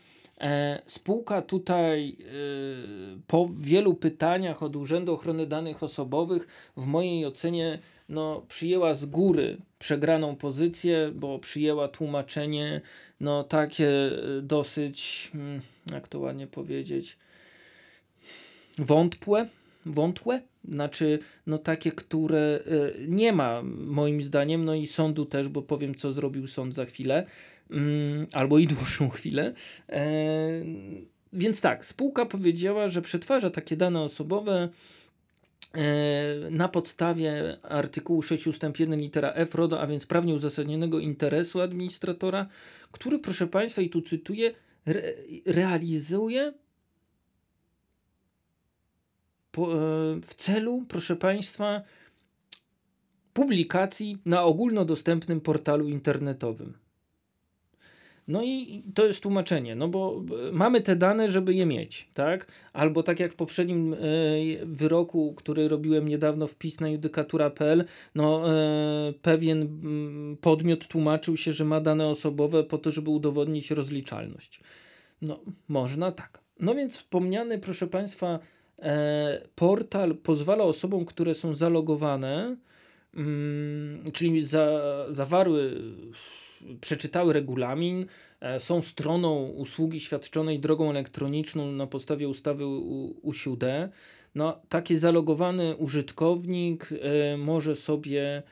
spółka 0.86 1.42
tutaj 1.42 2.16
e, 2.20 2.24
po 3.26 3.48
wielu 3.58 3.94
pytaniach 3.94 4.62
od 4.62 4.76
Urzędu 4.76 5.14
Ochrony 5.14 5.46
Danych 5.46 5.82
Osobowych 5.82 6.70
w 6.76 6.86
mojej 6.86 7.26
ocenie 7.26 7.78
no, 8.08 8.42
przyjęła 8.48 8.94
z 8.94 9.04
góry 9.04 9.56
przegraną 9.78 10.36
pozycję, 10.36 11.12
bo 11.14 11.38
przyjęła 11.38 11.88
tłumaczenie 11.88 12.80
no, 13.20 13.44
takie 13.44 13.88
e, 13.88 14.42
dosyć, 14.42 15.30
mm, 15.34 15.60
jak 15.92 16.08
to 16.08 16.18
ładnie 16.18 16.46
powiedzieć, 16.46 17.16
wątłe, 18.78 19.48
wątłe, 19.88 20.42
znaczy 20.64 21.18
no 21.46 21.58
takie, 21.58 21.92
które 21.92 22.60
y, 22.66 23.06
nie 23.08 23.32
ma 23.32 23.62
moim 23.78 24.22
zdaniem, 24.22 24.64
no 24.64 24.74
i 24.74 24.86
sądu 24.86 25.26
też, 25.26 25.48
bo 25.48 25.62
powiem 25.62 25.94
co 25.94 26.12
zrobił 26.12 26.46
sąd 26.46 26.74
za 26.74 26.84
chwilę, 26.84 27.26
mm, 27.70 28.26
albo 28.32 28.58
i 28.58 28.66
dłuższą 28.66 29.08
chwilę. 29.18 29.54
E, 29.88 30.04
więc 31.32 31.60
tak, 31.60 31.84
spółka 31.84 32.26
powiedziała, 32.26 32.88
że 32.88 33.02
przetwarza 33.02 33.50
takie 33.50 33.76
dane 33.76 34.00
osobowe 34.00 34.68
e, 35.74 36.50
na 36.50 36.68
podstawie 36.68 37.56
artykułu 37.62 38.22
6 38.22 38.46
ust. 38.46 38.62
1 38.78 39.00
litera 39.00 39.32
F 39.32 39.54
RODO, 39.54 39.80
a 39.80 39.86
więc 39.86 40.06
prawnie 40.06 40.34
uzasadnionego 40.34 40.98
interesu 40.98 41.60
administratora, 41.60 42.46
który 42.92 43.18
proszę 43.18 43.46
Państwa, 43.46 43.82
i 43.82 43.90
tu 43.90 44.02
cytuję, 44.02 44.54
re 44.86 45.14
realizuje 45.46 46.52
w 50.22 50.34
celu, 50.36 50.84
proszę 50.88 51.16
Państwa, 51.16 51.82
publikacji 53.32 54.18
na 54.24 54.44
ogólnodostępnym 54.44 55.40
portalu 55.40 55.88
internetowym. 55.88 56.74
No 58.28 58.42
i 58.42 58.82
to 58.94 59.06
jest 59.06 59.20
tłumaczenie, 59.20 59.74
no 59.74 59.88
bo 59.88 60.22
mamy 60.52 60.80
te 60.80 60.96
dane, 60.96 61.30
żeby 61.30 61.54
je 61.54 61.66
mieć, 61.66 62.08
tak? 62.14 62.46
Albo 62.72 63.02
tak 63.02 63.20
jak 63.20 63.32
w 63.32 63.36
poprzednim 63.36 63.94
e, 63.94 63.96
wyroku, 64.66 65.34
który 65.34 65.68
robiłem 65.68 66.08
niedawno 66.08 66.46
wpis 66.46 66.80
na 66.80 66.88
judykatura.pl, 66.88 67.84
no 68.14 68.54
e, 68.54 69.12
pewien 69.22 69.62
mm, 69.62 70.36
podmiot 70.36 70.86
tłumaczył 70.86 71.36
się, 71.36 71.52
że 71.52 71.64
ma 71.64 71.80
dane 71.80 72.06
osobowe 72.06 72.64
po 72.64 72.78
to, 72.78 72.90
żeby 72.90 73.10
udowodnić 73.10 73.70
rozliczalność. 73.70 74.60
No, 75.22 75.40
można 75.68 76.12
tak. 76.12 76.40
No 76.60 76.74
więc 76.74 76.96
wspomniany, 76.96 77.58
proszę 77.58 77.86
Państwa, 77.86 78.38
E, 78.38 78.57
portal 79.54 80.14
pozwala 80.14 80.64
osobom, 80.64 81.04
które 81.04 81.34
są 81.34 81.54
zalogowane, 81.54 82.56
mm, 83.14 84.04
czyli 84.12 84.42
za, 84.42 84.80
zawarły, 85.08 85.82
przeczytały 86.80 87.32
regulamin, 87.32 88.06
e, 88.40 88.60
są 88.60 88.82
stroną 88.82 89.48
usługi 89.48 90.00
świadczonej 90.00 90.60
drogą 90.60 90.90
elektroniczną 90.90 91.72
na 91.72 91.86
podstawie 91.86 92.28
ustawy 92.28 92.66
USIUD. 93.22 93.64
No, 94.34 94.60
taki 94.68 94.98
zalogowany 94.98 95.76
użytkownik 95.76 96.88
e, 96.92 97.36
może 97.36 97.76
sobie 97.76 98.42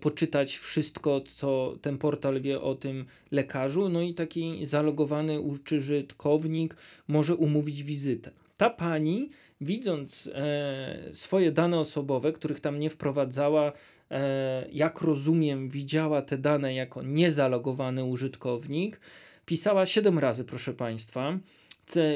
poczytać 0.00 0.56
wszystko, 0.56 1.20
co 1.20 1.76
ten 1.82 1.98
portal 1.98 2.40
wie 2.40 2.60
o 2.60 2.74
tym 2.74 3.04
lekarzu, 3.30 3.88
no 3.88 4.02
i 4.02 4.14
taki 4.14 4.66
zalogowany 4.66 5.40
użytkownik 5.40 6.76
może 7.08 7.34
umówić 7.34 7.82
wizytę. 7.82 8.30
Ta 8.56 8.70
pani 8.70 9.28
widząc 9.60 10.30
e, 10.34 10.98
swoje 11.12 11.52
dane 11.52 11.78
osobowe, 11.78 12.32
których 12.32 12.60
tam 12.60 12.80
nie 12.80 12.90
wprowadzała, 12.90 13.72
e, 14.10 14.68
jak 14.72 15.00
rozumiem, 15.00 15.68
widziała 15.68 16.22
te 16.22 16.38
dane 16.38 16.74
jako 16.74 17.02
niezalogowany 17.02 18.04
użytkownik, 18.04 19.00
pisała 19.46 19.86
7 19.86 20.18
razy, 20.18 20.44
proszę 20.44 20.74
Państwa. 20.74 21.38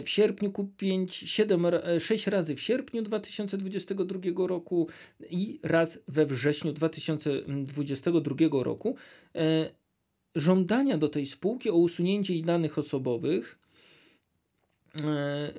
W 0.04 0.08
sierpniu 0.08 0.52
kupić 0.52 1.14
7, 1.14 1.66
6 1.98 2.26
razy 2.26 2.54
w 2.54 2.60
sierpniu 2.60 3.02
2022 3.02 4.46
roku 4.46 4.88
i 5.30 5.60
raz 5.62 5.98
we 6.08 6.26
wrześniu 6.26 6.72
2022 6.72 8.36
roku. 8.62 8.96
E, 9.34 9.70
żądania 10.34 10.98
do 10.98 11.08
tej 11.08 11.26
spółki 11.26 11.70
o 11.70 11.74
usunięcie 11.74 12.34
jej 12.34 12.42
danych 12.42 12.78
osobowych 12.78 13.58
e, 15.00 15.52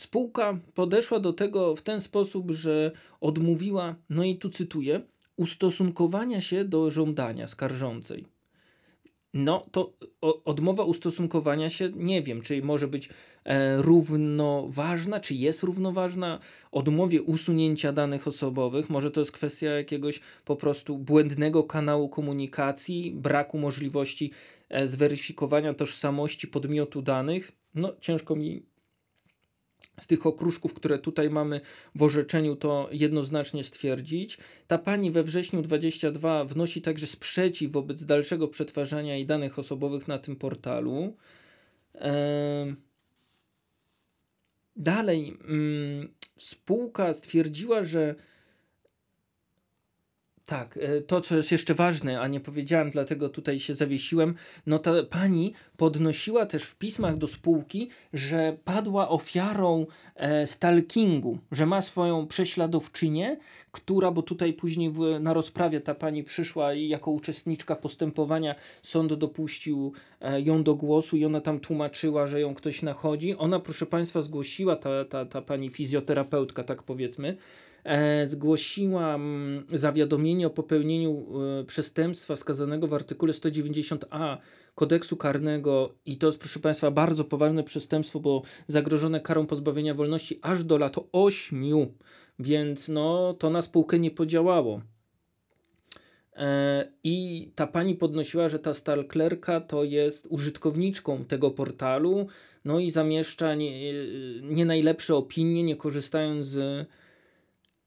Spółka 0.00 0.58
podeszła 0.74 1.20
do 1.20 1.32
tego 1.32 1.76
w 1.76 1.82
ten 1.82 2.00
sposób, 2.00 2.50
że 2.50 2.92
odmówiła, 3.20 3.94
no 4.10 4.24
i 4.24 4.36
tu 4.36 4.50
cytuję, 4.50 5.00
ustosunkowania 5.36 6.40
się 6.40 6.64
do 6.64 6.90
żądania 6.90 7.46
skarżącej. 7.46 8.26
No 9.34 9.66
to 9.72 9.92
odmowa 10.44 10.84
ustosunkowania 10.84 11.70
się, 11.70 11.90
nie 11.96 12.22
wiem, 12.22 12.42
czy 12.42 12.62
może 12.62 12.88
być 12.88 13.08
e, 13.44 13.82
równoważna, 13.82 15.20
czy 15.20 15.34
jest 15.34 15.62
równoważna 15.62 16.38
odmowie 16.72 17.22
usunięcia 17.22 17.92
danych 17.92 18.28
osobowych. 18.28 18.90
Może 18.90 19.10
to 19.10 19.20
jest 19.20 19.32
kwestia 19.32 19.66
jakiegoś 19.66 20.20
po 20.44 20.56
prostu 20.56 20.98
błędnego 20.98 21.64
kanału 21.64 22.08
komunikacji, 22.08 23.12
braku 23.14 23.58
możliwości 23.58 24.32
e, 24.68 24.86
zweryfikowania 24.86 25.74
tożsamości 25.74 26.48
podmiotu 26.48 27.02
danych. 27.02 27.52
No, 27.74 27.92
ciężko 28.00 28.36
mi 28.36 28.69
z 30.00 30.06
tych 30.06 30.26
okruszków, 30.26 30.74
które 30.74 30.98
tutaj 30.98 31.30
mamy 31.30 31.60
w 31.94 32.02
orzeczeniu, 32.02 32.56
to 32.56 32.88
jednoznacznie 32.92 33.64
stwierdzić. 33.64 34.38
Ta 34.66 34.78
pani 34.78 35.10
we 35.10 35.22
wrześniu 35.22 35.62
22 35.62 36.44
wnosi 36.44 36.82
także 36.82 37.06
sprzeciw 37.06 37.72
wobec 37.72 38.04
dalszego 38.04 38.48
przetwarzania 38.48 39.14
jej 39.14 39.26
danych 39.26 39.58
osobowych 39.58 40.08
na 40.08 40.18
tym 40.18 40.36
portalu. 40.36 41.16
Dalej, 44.76 45.36
mm, 45.48 46.08
spółka 46.38 47.14
stwierdziła, 47.14 47.82
że 47.82 48.14
tak, 50.50 50.76
e, 50.82 51.00
to 51.00 51.20
co 51.20 51.36
jest 51.36 51.52
jeszcze 51.52 51.74
ważne, 51.74 52.20
a 52.20 52.28
nie 52.28 52.40
powiedziałem, 52.40 52.90
dlatego 52.90 53.28
tutaj 53.28 53.60
się 53.60 53.74
zawiesiłem, 53.74 54.34
no 54.66 54.78
ta 54.78 55.02
pani 55.02 55.54
podnosiła 55.76 56.46
też 56.46 56.62
w 56.62 56.76
pismach 56.76 57.16
do 57.16 57.26
spółki, 57.26 57.90
że 58.12 58.56
padła 58.64 59.08
ofiarą 59.08 59.86
e, 60.16 60.46
stalkingu, 60.46 61.38
że 61.52 61.66
ma 61.66 61.82
swoją 61.82 62.26
prześladowczynię, 62.26 63.38
która, 63.72 64.10
bo 64.10 64.22
tutaj 64.22 64.52
później 64.52 64.90
w, 64.90 65.20
na 65.20 65.32
rozprawie 65.32 65.80
ta 65.80 65.94
pani 65.94 66.24
przyszła 66.24 66.74
i 66.74 66.88
jako 66.88 67.10
uczestniczka 67.10 67.76
postępowania 67.76 68.54
sąd 68.82 69.14
dopuścił 69.14 69.92
e, 70.20 70.40
ją 70.40 70.62
do 70.62 70.74
głosu 70.74 71.16
i 71.16 71.24
ona 71.24 71.40
tam 71.40 71.60
tłumaczyła, 71.60 72.26
że 72.26 72.40
ją 72.40 72.54
ktoś 72.54 72.82
nachodzi. 72.82 73.36
Ona, 73.36 73.60
proszę 73.60 73.86
Państwa, 73.86 74.22
zgłosiła, 74.22 74.76
ta, 74.76 75.04
ta, 75.04 75.26
ta 75.26 75.42
pani 75.42 75.70
fizjoterapeutka, 75.70 76.64
tak 76.64 76.82
powiedzmy, 76.82 77.36
zgłosiła 78.24 79.14
mm, 79.14 79.64
zawiadomienie 79.72 80.46
o 80.46 80.50
popełnieniu 80.50 81.26
e, 81.60 81.64
przestępstwa 81.64 82.36
wskazanego 82.36 82.86
w 82.86 82.94
artykule 82.94 83.32
190a 83.32 84.36
kodeksu 84.74 85.16
karnego 85.16 85.94
i 86.06 86.16
to 86.16 86.26
jest 86.26 86.38
proszę 86.38 86.60
Państwa 86.60 86.90
bardzo 86.90 87.24
poważne 87.24 87.64
przestępstwo, 87.64 88.20
bo 88.20 88.42
zagrożone 88.66 89.20
karą 89.20 89.46
pozbawienia 89.46 89.94
wolności 89.94 90.38
aż 90.42 90.64
do 90.64 90.78
lat 90.78 90.96
8, 91.12 91.64
więc 92.38 92.88
no 92.88 93.34
to 93.34 93.50
na 93.50 93.62
spółkę 93.62 93.98
nie 93.98 94.10
podziałało. 94.10 94.80
E, 96.36 96.92
I 97.04 97.52
ta 97.54 97.66
pani 97.66 97.94
podnosiła, 97.94 98.48
że 98.48 98.58
ta 98.58 98.74
stalklerka 98.74 99.60
to 99.60 99.84
jest 99.84 100.26
użytkowniczką 100.30 101.24
tego 101.24 101.50
portalu, 101.50 102.26
no 102.64 102.78
i 102.78 102.90
zamieszcza 102.90 103.54
nie, 103.54 103.92
nie 104.42 104.64
najlepsze 104.64 105.16
opinie, 105.16 105.62
nie 105.62 105.76
korzystając 105.76 106.46
z 106.46 106.86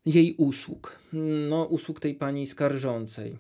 jej 0.06 0.36
usług, 0.38 1.00
no 1.50 1.66
usług 1.66 2.00
tej 2.00 2.16
pani 2.16 2.48
skarżącej. 2.48 3.38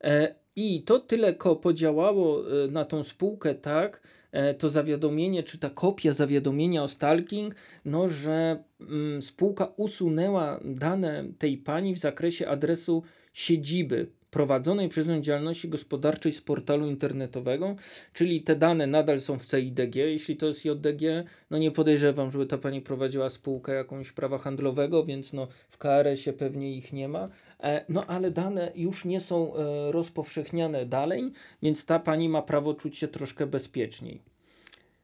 E, 0.00 0.34
I 0.56 0.82
to 0.82 1.00
tyle 1.00 1.34
podziałało 1.62 2.42
e, 2.64 2.68
na 2.68 2.84
tą 2.84 3.02
spółkę 3.02 3.54
tak, 3.54 4.02
e, 4.32 4.54
to 4.54 4.68
zawiadomienie, 4.68 5.42
czy 5.42 5.58
ta 5.58 5.70
kopia 5.70 6.12
zawiadomienia 6.12 6.82
o 6.82 6.88
stalking, 6.88 7.54
no 7.84 8.08
że 8.08 8.64
mm, 8.80 9.22
spółka 9.22 9.72
usunęła 9.76 10.60
dane 10.64 11.24
tej 11.38 11.58
pani 11.58 11.94
w 11.94 11.98
zakresie 11.98 12.48
adresu 12.48 13.02
siedziby 13.32 14.15
prowadzonej 14.36 14.88
przez 14.88 15.08
nią 15.08 15.20
działalności 15.20 15.68
gospodarczej 15.68 16.32
z 16.32 16.40
portalu 16.40 16.86
internetowego, 16.86 17.76
czyli 18.12 18.42
te 18.42 18.56
dane 18.56 18.86
nadal 18.86 19.20
są 19.20 19.38
w 19.38 19.46
CIDG. 19.46 19.96
Jeśli 19.96 20.36
to 20.36 20.46
jest 20.46 20.64
JDG, 20.64 21.24
no 21.50 21.58
nie 21.58 21.70
podejrzewam, 21.70 22.30
żeby 22.30 22.46
ta 22.46 22.58
pani 22.58 22.80
prowadziła 22.80 23.30
spółkę 23.30 23.74
jakąś 23.74 24.12
prawa 24.12 24.38
handlowego, 24.38 25.04
więc 25.04 25.32
no 25.32 25.48
w 25.68 25.78
KRS-ie 25.78 26.36
pewnie 26.36 26.76
ich 26.76 26.92
nie 26.92 27.08
ma. 27.08 27.28
E, 27.62 27.84
no 27.88 28.06
ale 28.06 28.30
dane 28.30 28.72
już 28.74 29.04
nie 29.04 29.20
są 29.20 29.56
e, 29.56 29.92
rozpowszechniane 29.92 30.86
dalej, 30.86 31.32
więc 31.62 31.86
ta 31.86 31.98
pani 31.98 32.28
ma 32.28 32.42
prawo 32.42 32.74
czuć 32.74 32.98
się 32.98 33.08
troszkę 33.08 33.46
bezpieczniej. 33.46 34.22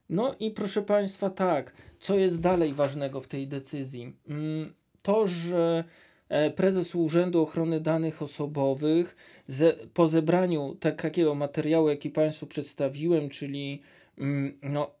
No 0.09 0.35
i 0.39 0.51
proszę 0.51 0.81
Państwa, 0.81 1.29
tak, 1.29 1.73
co 1.99 2.15
jest 2.15 2.41
dalej 2.41 2.73
ważnego 2.73 3.21
w 3.21 3.27
tej 3.27 3.47
decyzji? 3.47 4.13
Mm, 4.29 4.73
to, 5.03 5.27
że 5.27 5.83
prezes 6.55 6.95
Urzędu 6.95 7.41
Ochrony 7.41 7.79
Danych 7.79 8.21
Osobowych 8.21 9.15
ze, 9.47 9.73
po 9.93 10.07
zebraniu 10.07 10.75
takiego 10.75 11.35
materiału, 11.35 11.89
jaki 11.89 12.09
Państwu 12.09 12.47
przedstawiłem, 12.47 13.29
czyli 13.29 13.81
mm, 14.17 14.57
no, 14.61 14.91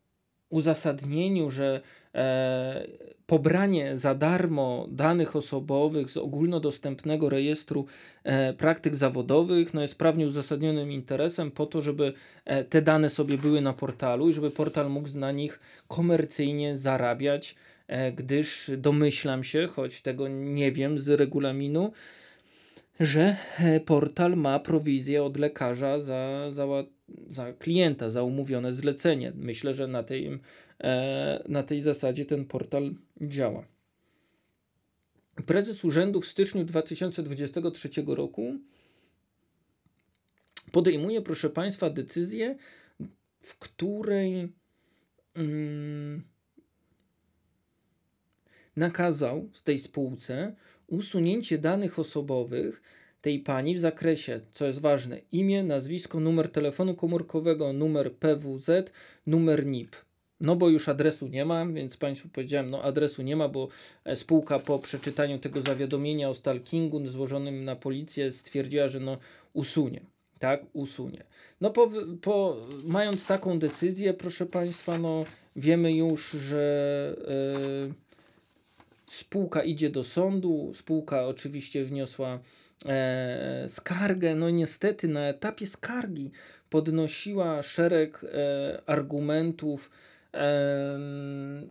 uzasadnieniu, 0.53 1.49
że 1.49 1.81
e, 2.15 2.87
pobranie 3.25 3.97
za 3.97 4.15
darmo 4.15 4.87
danych 4.91 5.35
osobowych 5.35 6.11
z 6.11 6.17
ogólnodostępnego 6.17 7.29
rejestru 7.29 7.85
e, 8.23 8.53
praktyk 8.53 8.95
zawodowych 8.95 9.73
no 9.73 9.81
jest 9.81 9.97
prawnie 9.97 10.27
uzasadnionym 10.27 10.91
interesem 10.91 11.51
po 11.51 11.65
to, 11.65 11.81
żeby 11.81 12.13
e, 12.45 12.63
te 12.63 12.81
dane 12.81 13.09
sobie 13.09 13.37
były 13.37 13.61
na 13.61 13.73
portalu 13.73 14.29
i 14.29 14.33
żeby 14.33 14.51
portal 14.51 14.89
mógł 14.89 15.17
na 15.17 15.31
nich 15.31 15.59
komercyjnie 15.87 16.77
zarabiać, 16.77 17.51
e, 17.51 17.72
gdyż 18.15 18.71
domyślam 18.77 19.43
się, 19.43 19.67
choć 19.67 20.01
tego 20.01 20.27
nie 20.27 20.71
wiem 20.71 20.99
z 20.99 21.09
regulaminu, 21.09 21.91
że 22.99 23.37
e, 23.59 23.79
portal 23.79 24.37
ma 24.37 24.59
prowizję 24.59 25.23
od 25.23 25.37
lekarza 25.37 25.99
za, 25.99 26.51
za, 26.51 26.67
za 27.27 27.53
klienta, 27.53 28.09
za 28.09 28.23
umówione 28.23 28.73
zlecenie. 28.73 29.31
Myślę, 29.35 29.73
że 29.73 29.87
na 29.87 30.03
tej, 30.03 30.39
e, 30.79 31.43
na 31.47 31.63
tej 31.63 31.81
zasadzie 31.81 32.25
ten 32.25 32.45
portal 32.45 32.95
działa. 33.21 33.65
Prezes 35.45 35.85
urzędu 35.85 36.21
w 36.21 36.27
styczniu 36.27 36.65
2023 36.65 37.89
roku 38.07 38.55
podejmuje, 40.71 41.21
proszę 41.21 41.49
Państwa, 41.49 41.89
decyzję, 41.89 42.55
w 43.41 43.57
której 43.59 44.53
mm, 45.35 46.23
nakazał 48.75 49.49
z 49.53 49.63
tej 49.63 49.79
spółce 49.79 50.55
usunięcie 50.87 51.57
danych 51.57 51.99
osobowych 51.99 52.81
tej 53.21 53.39
pani 53.39 53.75
w 53.75 53.79
zakresie, 53.79 54.41
co 54.51 54.65
jest 54.65 54.81
ważne, 54.81 55.19
imię, 55.31 55.63
nazwisko, 55.63 56.19
numer 56.19 56.51
telefonu 56.51 56.95
komórkowego, 56.95 57.73
numer 57.73 58.13
PWZ, 58.13 58.91
numer 59.27 59.65
NIP. 59.65 59.95
No 60.39 60.55
bo 60.55 60.69
już 60.69 60.89
adresu 60.89 61.27
nie 61.27 61.45
ma, 61.45 61.65
więc 61.65 61.97
Państwu 61.97 62.29
powiedziałem, 62.29 62.69
no 62.69 62.81
adresu 62.81 63.21
nie 63.21 63.35
ma, 63.35 63.47
bo 63.49 63.67
e, 64.05 64.15
spółka 64.15 64.59
po 64.59 64.79
przeczytaniu 64.79 65.39
tego 65.39 65.61
zawiadomienia 65.61 66.29
o 66.29 66.33
stalkingu 66.33 67.07
złożonym 67.07 67.63
na 67.63 67.75
policję 67.75 68.31
stwierdziła, 68.31 68.87
że 68.87 68.99
no 68.99 69.17
usunie. 69.53 70.01
Tak, 70.39 70.61
usunie. 70.73 71.23
No 71.61 71.69
po, 71.69 71.89
po 72.21 72.57
mając 72.83 73.25
taką 73.25 73.59
decyzję, 73.59 74.13
proszę 74.13 74.45
Państwa, 74.45 74.97
no 74.97 75.25
wiemy 75.55 75.93
już, 75.93 76.31
że 76.31 77.15
yy, 77.87 77.93
spółka 79.13 79.63
idzie 79.63 79.89
do 79.89 80.03
sądu, 80.03 80.71
spółka 80.73 81.25
oczywiście 81.25 81.85
wniosła 81.85 82.39
e, 82.85 83.65
skargę. 83.69 84.35
No 84.35 84.49
niestety 84.49 85.07
na 85.07 85.27
etapie 85.27 85.67
skargi 85.67 86.31
podnosiła 86.69 87.61
szereg 87.61 88.23
e, 88.23 88.81
argumentów, 88.85 89.91
e, 90.33 90.99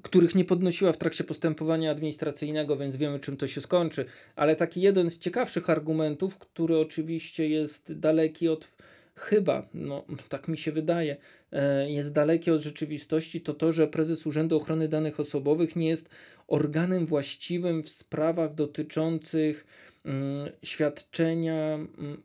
których 0.02 0.34
nie 0.34 0.44
podnosiła 0.44 0.92
w 0.92 0.96
trakcie 0.96 1.24
postępowania 1.24 1.90
administracyjnego, 1.90 2.76
więc 2.76 2.96
wiemy 2.96 3.20
czym 3.20 3.36
to 3.36 3.46
się 3.46 3.60
skończy. 3.60 4.04
Ale 4.36 4.56
taki 4.56 4.80
jeden 4.80 5.10
z 5.10 5.18
ciekawszych 5.18 5.70
argumentów, 5.70 6.38
który 6.38 6.78
oczywiście 6.78 7.48
jest 7.48 7.98
daleki 7.98 8.48
od 8.48 8.68
chyba, 9.14 9.68
no 9.74 10.04
tak 10.28 10.48
mi 10.48 10.58
się 10.58 10.72
wydaje, 10.72 11.16
e, 11.52 11.90
jest 11.90 12.12
dalekie 12.12 12.54
od 12.54 12.60
rzeczywistości, 12.60 13.40
to 13.40 13.54
to, 13.54 13.72
że 13.72 13.86
prezes 13.86 14.26
Urzędu 14.26 14.56
Ochrony 14.56 14.88
Danych 14.88 15.20
Osobowych 15.20 15.76
nie 15.76 15.88
jest 15.88 16.08
organem 16.46 17.06
właściwym 17.06 17.82
w 17.82 17.90
sprawach 17.90 18.54
dotyczących 18.54 19.66
mm, 20.04 20.34
świadczenia 20.62 21.74
mm, 21.74 22.22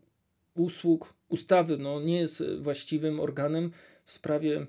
usług 0.56 1.13
ustawy. 1.29 1.77
No, 1.77 2.01
nie 2.01 2.20
jest 2.20 2.44
właściwym 2.60 3.20
organem 3.20 3.72
w 4.06 4.12
sprawie 4.12 4.65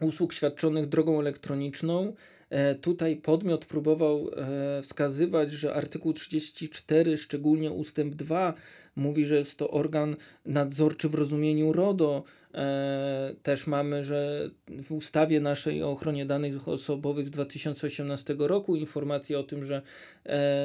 usług 0.00 0.32
świadczonych 0.32 0.88
drogą 0.88 1.20
elektroniczną. 1.20 2.14
E, 2.50 2.74
tutaj 2.74 3.16
podmiot 3.16 3.66
próbował 3.66 4.30
e, 4.36 4.82
wskazywać, 4.82 5.52
że 5.52 5.74
artykuł 5.74 6.12
34, 6.12 7.18
szczególnie 7.18 7.70
ustęp 7.70 8.14
2, 8.14 8.54
mówi, 8.96 9.26
że 9.26 9.36
jest 9.36 9.58
to 9.58 9.70
organ 9.70 10.16
nadzorczy 10.46 11.08
w 11.08 11.14
rozumieniu 11.14 11.72
RODO. 11.72 12.24
E, 12.54 13.34
też 13.42 13.66
mamy, 13.66 14.04
że 14.04 14.50
w 14.68 14.92
ustawie 14.92 15.40
naszej 15.40 15.82
o 15.82 15.90
ochronie 15.90 16.26
danych 16.26 16.68
osobowych 16.68 17.28
z 17.28 17.30
2018 17.30 18.36
roku 18.38 18.76
informacje 18.76 19.38
o 19.38 19.42
tym, 19.42 19.64
że 19.64 19.82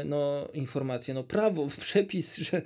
no, 0.06 0.48
informacje, 0.54 1.14
no 1.14 1.24
prawo, 1.24 1.68
przepis, 1.80 2.38
że 2.38 2.62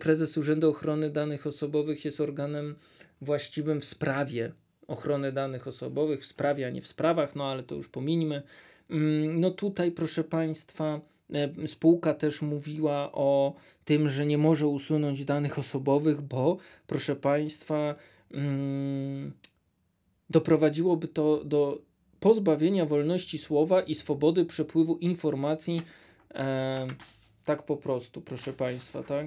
prezes 0.00 0.38
Urzędu 0.38 0.70
Ochrony 0.70 1.10
Danych 1.10 1.46
Osobowych 1.46 2.04
jest 2.04 2.20
organem 2.20 2.74
właściwym 3.20 3.80
w 3.80 3.84
sprawie 3.84 4.52
ochrony 4.86 5.32
danych 5.32 5.68
osobowych 5.68 6.20
w 6.20 6.26
sprawie, 6.26 6.66
a 6.66 6.70
nie 6.70 6.82
w 6.82 6.86
sprawach, 6.86 7.36
no 7.36 7.44
ale 7.44 7.62
to 7.62 7.74
już 7.74 7.88
pominimy. 7.88 8.42
Mm, 8.90 9.40
no 9.40 9.50
tutaj, 9.50 9.92
proszę 9.92 10.24
Państwa, 10.24 11.00
e, 11.34 11.66
spółka 11.66 12.14
też 12.14 12.42
mówiła 12.42 13.12
o 13.12 13.54
tym, 13.84 14.08
że 14.08 14.26
nie 14.26 14.38
może 14.38 14.66
usunąć 14.66 15.24
danych 15.24 15.58
osobowych, 15.58 16.20
bo, 16.20 16.56
proszę 16.86 17.16
Państwa, 17.16 17.94
mm, 18.30 19.32
doprowadziłoby 20.30 21.08
to 21.08 21.44
do 21.44 21.82
pozbawienia 22.20 22.86
wolności 22.86 23.38
słowa 23.38 23.82
i 23.82 23.94
swobody 23.94 24.44
przepływu 24.44 24.96
informacji. 24.96 25.80
E, 26.34 26.86
tak 27.44 27.62
po 27.62 27.76
prostu, 27.76 28.20
proszę 28.20 28.52
Państwa, 28.52 29.02
tak? 29.02 29.26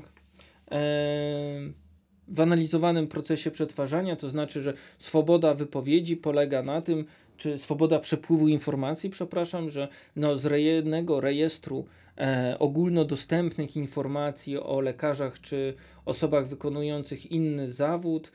E, 0.72 1.87
w 2.28 2.42
analizowanym 2.42 3.08
procesie 3.08 3.52
przetwarzania, 3.52 4.16
to 4.16 4.30
znaczy, 4.30 4.62
że 4.62 4.74
swoboda 4.98 5.54
wypowiedzi 5.54 6.18
polega 6.18 6.64
na 6.64 6.82
tym, 6.82 7.06
czy 7.38 7.58
swoboda 7.58 8.00
przepływu 8.00 8.48
informacji, 8.48 9.10
przepraszam, 9.10 9.70
że 9.70 9.88
no 10.16 10.38
z 10.38 10.52
jednego 10.62 11.22
rejestru 11.22 11.86
e, 12.18 12.56
ogólnodostępnych 12.60 13.78
informacji 13.78 14.58
o 14.58 14.82
lekarzach 14.82 15.42
czy 15.42 15.74
osobach 16.06 16.48
wykonujących 16.48 17.32
inny 17.32 17.72
zawód, 17.72 18.32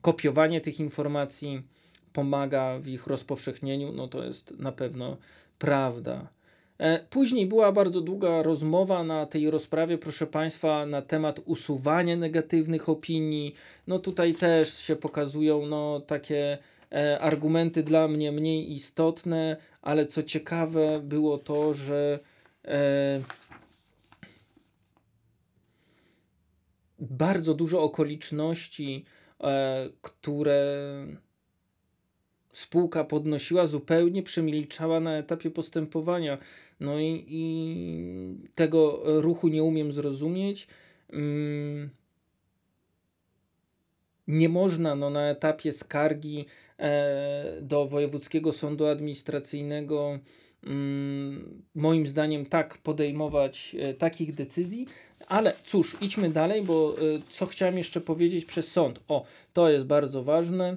kopiowanie 0.00 0.60
tych 0.60 0.80
informacji 0.80 1.62
pomaga 2.12 2.78
w 2.78 2.88
ich 2.88 3.06
rozpowszechnieniu, 3.06 3.92
no 3.92 4.08
to 4.08 4.24
jest 4.24 4.58
na 4.58 4.72
pewno 4.72 5.16
prawda. 5.58 6.28
E, 6.82 6.98
później 7.10 7.46
była 7.46 7.72
bardzo 7.72 8.00
długa 8.00 8.42
rozmowa 8.42 9.04
na 9.04 9.26
tej 9.26 9.50
rozprawie, 9.50 9.98
proszę 9.98 10.26
Państwa, 10.26 10.86
na 10.86 11.02
temat 11.02 11.40
usuwania 11.44 12.16
negatywnych 12.16 12.88
opinii. 12.88 13.54
No 13.86 13.98
tutaj 13.98 14.34
też 14.34 14.74
się 14.78 14.96
pokazują 14.96 15.66
no, 15.66 16.00
takie 16.00 16.58
e, 16.92 17.20
argumenty 17.20 17.82
dla 17.82 18.08
mnie 18.08 18.32
mniej 18.32 18.72
istotne, 18.72 19.56
ale 19.82 20.06
co 20.06 20.22
ciekawe 20.22 21.00
było 21.04 21.38
to, 21.38 21.74
że 21.74 22.18
e, 22.64 23.20
bardzo 26.98 27.54
dużo 27.54 27.82
okoliczności, 27.82 29.04
e, 29.40 29.88
które 30.00 30.86
spółka 32.52 33.04
podnosiła, 33.04 33.66
zupełnie 33.66 34.22
przemilczała 34.22 35.00
na 35.00 35.16
etapie 35.16 35.50
postępowania. 35.50 36.38
No 36.80 37.00
i, 37.00 37.24
i 37.28 38.48
tego 38.54 39.02
ruchu 39.04 39.48
nie 39.48 39.62
umiem 39.62 39.92
zrozumieć. 39.92 40.66
Mm. 41.12 41.90
Nie 44.26 44.48
można 44.48 44.94
no, 44.94 45.10
na 45.10 45.30
etapie 45.30 45.72
skargi 45.72 46.46
e, 46.78 47.58
do 47.62 47.86
Wojewódzkiego 47.86 48.52
Sądu 48.52 48.86
Administracyjnego, 48.86 50.18
mm, 50.64 51.62
moim 51.74 52.06
zdaniem, 52.06 52.46
tak 52.46 52.78
podejmować 52.78 53.76
e, 53.78 53.94
takich 53.94 54.34
decyzji. 54.34 54.86
Ale 55.26 55.52
cóż, 55.64 55.96
idźmy 56.00 56.30
dalej, 56.30 56.62
bo 56.62 56.94
e, 56.94 57.00
co 57.30 57.46
chciałem 57.46 57.78
jeszcze 57.78 58.00
powiedzieć 58.00 58.44
przez 58.44 58.70
sąd. 58.70 59.00
O, 59.08 59.24
to 59.52 59.70
jest 59.70 59.86
bardzo 59.86 60.22
ważne 60.22 60.76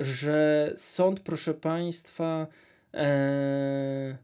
że 0.00 0.72
sąd, 0.76 1.20
proszę 1.20 1.54
Państwa, 1.54 2.46
e, 2.94 4.16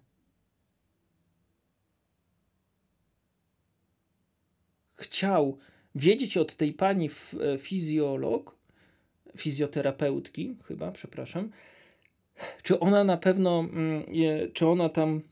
chciał 4.94 5.58
wiedzieć 5.94 6.36
od 6.36 6.56
tej 6.56 6.72
pani 6.72 7.08
e, 7.08 7.58
fizjolog, 7.58 8.56
fizjoterapeutki, 9.36 10.56
chyba, 10.64 10.92
przepraszam, 10.92 11.50
czy 12.62 12.80
ona 12.80 13.04
na 13.04 13.16
pewno, 13.16 13.60
mm, 13.60 14.04
czy 14.52 14.68
ona 14.68 14.88
tam 14.88 15.22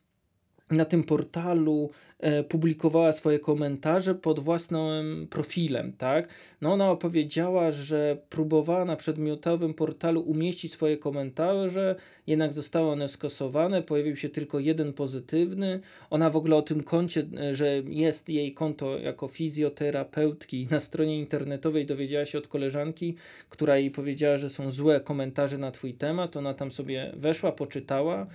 na 0.71 0.85
tym 0.85 1.05
portalu 1.05 1.91
e, 2.19 2.45
publikowała 2.45 3.13
swoje 3.13 3.39
komentarze 3.39 4.15
pod 4.15 4.39
własnym 4.39 5.27
profilem, 5.31 5.93
tak? 5.93 6.29
No 6.61 6.73
ona 6.73 6.91
opowiedziała, 6.91 7.71
że 7.71 8.17
próbowała 8.29 8.85
na 8.85 8.97
przedmiotowym 8.97 9.75
portalu 9.75 10.21
umieścić 10.21 10.73
swoje 10.73 10.99
komentarze, 10.99 11.97
jednak 12.27 12.53
zostały 12.53 12.91
one 12.91 13.09
skasowane, 13.09 13.83
pojawił 13.83 14.17
się 14.17 14.29
tylko 14.29 14.59
jeden 14.59 14.93
pozytywny. 14.93 15.81
Ona 16.11 16.31
w 16.31 16.37
ogóle 16.37 16.57
o 16.57 16.63
tym 16.63 16.83
koncie, 16.83 17.27
e, 17.41 17.55
że 17.55 17.83
jest 17.89 18.29
jej 18.29 18.55
konto 18.55 18.99
jako 18.99 19.29
fizjoterapeutki 19.29 20.69
na 20.71 20.81
stronie 20.81 21.19
internetowej 21.19 21.87
dowiedziała 21.87 22.25
się 22.25 22.39
od 22.39 22.49
koleżanki, 22.49 23.15
która 23.49 23.79
jej 23.79 23.91
powiedziała, 23.91 24.39
że 24.39 24.51
są 24.51 24.71
złe 24.71 25.01
komentarze 25.01 25.59
na 25.59 25.71
twój 25.71 25.95
temat. 25.95 26.37
Ona 26.37 26.55
tam 26.55 26.71
sobie 26.71 27.13
weszła, 27.17 27.53
poczytała 27.53 28.27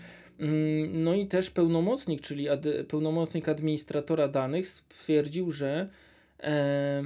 no 0.89 1.13
i 1.13 1.27
też 1.27 1.49
pełnomocnik, 1.49 2.21
czyli 2.21 2.49
ad, 2.49 2.65
pełnomocnik 2.87 3.49
administratora 3.49 4.27
danych 4.27 4.67
stwierdził, 4.67 5.51
że, 5.51 5.89
e, 6.39 7.03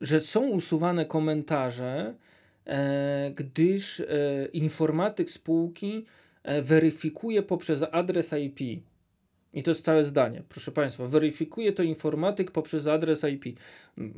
że 0.00 0.20
są 0.20 0.48
usuwane 0.48 1.06
komentarze, 1.06 2.14
e, 2.66 3.32
gdyż 3.36 4.00
e, 4.00 4.04
informatyk 4.52 5.30
spółki 5.30 6.06
e, 6.42 6.62
weryfikuje 6.62 7.42
poprzez 7.42 7.84
adres 7.92 8.32
IP. 8.32 8.84
I 9.54 9.62
to 9.62 9.70
jest 9.70 9.84
całe 9.84 10.04
zdanie, 10.04 10.42
proszę 10.48 10.72
Państwa. 10.72 11.06
Weryfikuje 11.06 11.72
to 11.72 11.82
informatyk 11.82 12.50
poprzez 12.50 12.86
adres 12.86 13.24
IP. 13.24 13.58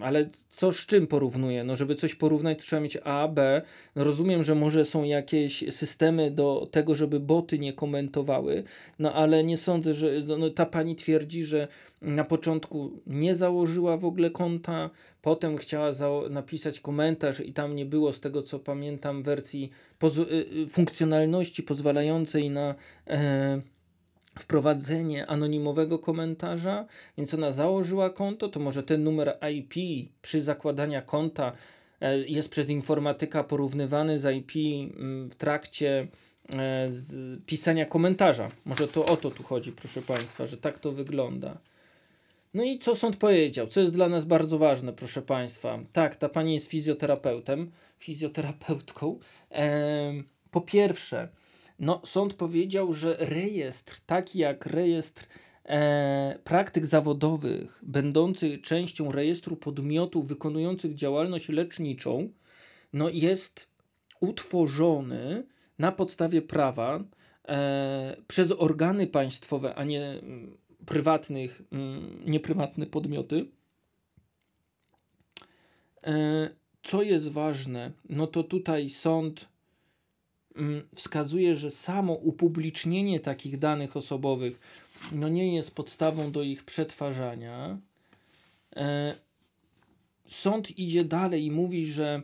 Ale 0.01 0.29
co 0.49 0.73
z 0.73 0.87
czym 0.87 1.07
porównuje? 1.07 1.65
No, 1.65 1.77
żeby 1.77 1.95
coś 1.95 2.15
porównać, 2.15 2.59
to 2.59 2.65
trzeba 2.65 2.83
mieć 2.83 2.99
A, 3.05 3.29
B. 3.29 3.63
No, 3.97 4.05
rozumiem, 4.05 4.43
że 4.43 4.55
może 4.55 4.85
są 4.85 5.05
jakieś 5.05 5.65
systemy 5.71 6.31
do 6.31 6.69
tego, 6.71 6.95
żeby 6.95 7.21
boty 7.21 7.59
nie 7.59 7.73
komentowały, 7.73 8.65
no 8.99 9.13
ale 9.13 9.45
nie 9.45 9.57
sądzę, 9.57 9.95
że 9.95 10.11
no, 10.27 10.39
no 10.39 10.51
ta 10.51 10.67
pani 10.67 10.97
twierdzi, 10.97 11.45
że 11.45 11.69
na 12.03 12.25
początku 12.25 13.01
nie 13.07 13.35
założyła 13.35 13.97
w 13.97 14.05
ogóle 14.05 14.31
konta, 14.31 14.91
potem 15.23 15.57
chciała 15.57 15.91
napisać 16.31 16.81
komentarz 16.81 17.41
i 17.41 17.53
tam 17.53 17.77
nie 17.77 17.87
było, 17.87 18.13
z 18.13 18.21
tego 18.21 18.43
co 18.43 18.59
pamiętam, 18.59 19.23
wersji 19.23 19.71
poz 19.99 20.19
y, 20.19 20.23
y, 20.23 20.67
funkcjonalności 20.69 21.63
pozwalającej 21.63 22.51
na. 22.51 22.75
E, 23.07 23.61
wprowadzenie 24.39 25.27
anonimowego 25.27 25.99
komentarza, 25.99 26.87
więc 27.19 27.35
ona 27.35 27.51
założyła 27.51 28.11
konto, 28.11 28.49
to 28.49 28.61
może 28.61 28.83
ten 28.83 29.05
numer 29.05 29.39
IP 29.53 29.75
przy 30.23 30.43
zakładaniu 30.43 31.03
konta 31.07 31.53
e, 32.01 32.19
jest 32.19 32.49
przez 32.49 32.71
informatyka 32.71 33.45
porównywany 33.45 34.19
z 34.19 34.37
IP 34.37 34.53
mm, 34.97 35.31
w 35.31 35.35
trakcie 35.35 36.07
e, 36.53 36.89
pisania 37.47 37.87
komentarza. 37.87 38.51
Może 38.65 38.89
to 38.89 39.07
o 39.07 39.17
to 39.17 39.31
tu 39.31 39.43
chodzi, 39.43 39.73
proszę 39.73 40.03
Państwa, 40.03 40.47
że 40.47 40.57
tak 40.57 40.79
to 40.79 40.93
wygląda. 40.93 41.59
No 42.55 42.65
i 42.65 42.79
co 42.79 42.95
sąd 42.95 43.17
powiedział? 43.17 43.67
Co 43.67 43.81
jest 43.81 43.93
dla 43.93 44.09
nas 44.09 44.25
bardzo 44.25 44.59
ważne, 44.59 44.93
proszę 44.93 45.23
Państwa? 45.23 45.79
Tak, 45.93 46.17
ta 46.17 46.29
pani 46.29 46.55
jest 46.55 46.71
fizjoterapeutem, 46.71 47.71
fizjoterapeutką. 47.99 49.19
Po 50.51 50.61
pierwsze, 50.61 51.29
no, 51.79 52.01
sąd 52.05 52.35
powiedział, 52.35 52.93
że 52.93 53.17
rejestr, 53.19 54.01
taki 54.07 54.39
jak 54.39 54.67
rejestr 54.67 55.27
e, 55.65 56.39
praktyk 56.45 56.87
zawodowych, 56.87 57.81
będący 57.83 58.59
częścią 58.59 59.13
rejestru 59.13 59.57
podmiotów 59.57 60.29
wykonujących 60.29 60.95
działalność 60.95 61.49
leczniczą, 61.49 62.29
no, 62.93 63.09
jest 63.09 63.71
utworzony 64.21 65.47
na 65.79 65.93
podstawie 65.93 66.43
prawa 66.43 67.05
e, 67.49 68.17
przez 68.29 68.53
organy 68.53 69.07
państwowe, 69.07 69.75
a 69.75 69.85
nie 69.85 70.03
mm, 70.03 70.57
prywatnych, 70.87 71.63
mm, 71.73 72.23
nieprywatne 72.27 72.87
podmioty. 72.87 73.47
E, 76.05 76.51
co 76.83 77.03
jest 77.03 77.33
ważne, 77.33 77.93
no 78.09 78.27
to 78.27 78.45
tutaj 78.45 78.89
sąd 78.89 79.56
wskazuje, 80.95 81.57
że 81.57 81.71
samo 81.71 82.13
upublicznienie 82.13 83.21
takich 83.21 83.59
danych 83.59 83.97
osobowych 83.97 84.61
no 85.13 85.29
nie 85.29 85.55
jest 85.55 85.75
podstawą 85.75 86.33
do 86.33 86.43
ich 86.43 86.65
przetwarzania. 86.65 87.79
E, 88.77 89.15
sąd 90.27 90.79
idzie 90.79 91.05
dalej 91.05 91.45
i 91.45 91.51
mówi, 91.51 91.87
że 91.87 92.23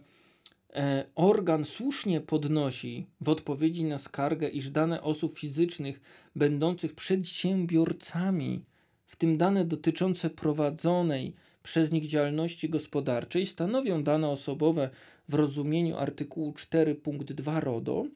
e, 0.75 1.05
organ 1.15 1.65
słusznie 1.65 2.21
podnosi 2.21 3.07
w 3.21 3.29
odpowiedzi 3.29 3.85
na 3.85 3.99
skargę, 3.99 4.49
iż 4.49 4.71
dane 4.71 5.03
osób 5.03 5.39
fizycznych 5.39 6.01
będących 6.37 6.95
przedsiębiorcami, 6.95 8.65
w 9.07 9.17
tym 9.17 9.37
dane 9.39 9.65
dotyczące 9.65 10.31
prowadzonej 10.31 11.35
przez 11.63 11.93
nich 11.93 12.09
działalności 12.09 12.69
gospodarczej, 12.69 13.47
stanowią 13.47 14.03
dane 14.03 14.29
osobowe 14.29 14.91
w 15.29 15.35
rozumieniu 15.35 15.97
artykułu 15.97 16.53
4 16.53 16.95
punkt 16.95 17.33
2 17.33 17.61
RODO 17.61 18.07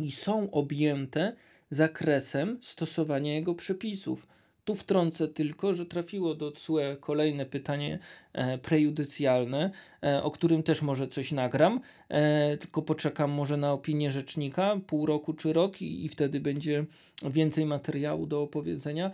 i 0.00 0.12
są 0.12 0.50
objęte 0.50 1.32
zakresem 1.70 2.58
stosowania 2.62 3.34
jego 3.34 3.54
przepisów. 3.54 4.26
Tu 4.64 4.74
wtrącę 4.74 5.28
tylko, 5.28 5.74
że 5.74 5.86
trafiło 5.86 6.34
do 6.34 6.52
CUE 6.52 6.96
kolejne 7.00 7.46
pytanie 7.46 7.98
e, 8.32 8.58
prejudycjalne, 8.58 9.70
e, 10.02 10.22
o 10.22 10.30
którym 10.30 10.62
też 10.62 10.82
może 10.82 11.08
coś 11.08 11.32
nagram, 11.32 11.80
e, 12.08 12.56
tylko 12.56 12.82
poczekam 12.82 13.30
może 13.30 13.56
na 13.56 13.72
opinię 13.72 14.10
rzecznika, 14.10 14.80
pół 14.86 15.06
roku 15.06 15.32
czy 15.32 15.52
rok 15.52 15.82
i, 15.82 16.04
i 16.04 16.08
wtedy 16.08 16.40
będzie 16.40 16.84
więcej 17.30 17.66
materiału 17.66 18.26
do 18.26 18.42
opowiedzenia 18.42 19.10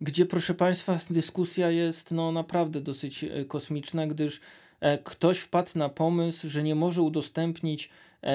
gdzie 0.00 0.26
proszę 0.26 0.54
Państwa 0.54 0.98
dyskusja 1.10 1.70
jest 1.70 2.12
no 2.12 2.32
naprawdę 2.32 2.80
dosyć 2.80 3.24
kosmiczna, 3.48 4.06
gdyż 4.06 4.40
ktoś 5.04 5.38
wpadł 5.38 5.70
na 5.74 5.88
pomysł, 5.88 6.48
że 6.48 6.62
nie 6.62 6.74
może 6.74 7.02
udostępnić 7.02 7.90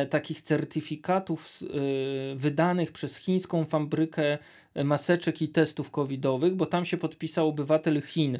takich 0.09 0.41
certyfikatów 0.41 1.59
e, 1.63 2.35
wydanych 2.35 2.91
przez 2.91 3.17
chińską 3.17 3.65
fabrykę 3.65 4.37
e, 4.73 4.83
maseczek 4.83 5.41
i 5.41 5.49
testów 5.49 5.91
covidowych, 5.91 6.55
bo 6.55 6.65
tam 6.65 6.85
się 6.85 6.97
podpisał 6.97 7.47
obywatel 7.47 8.01
Chin 8.01 8.39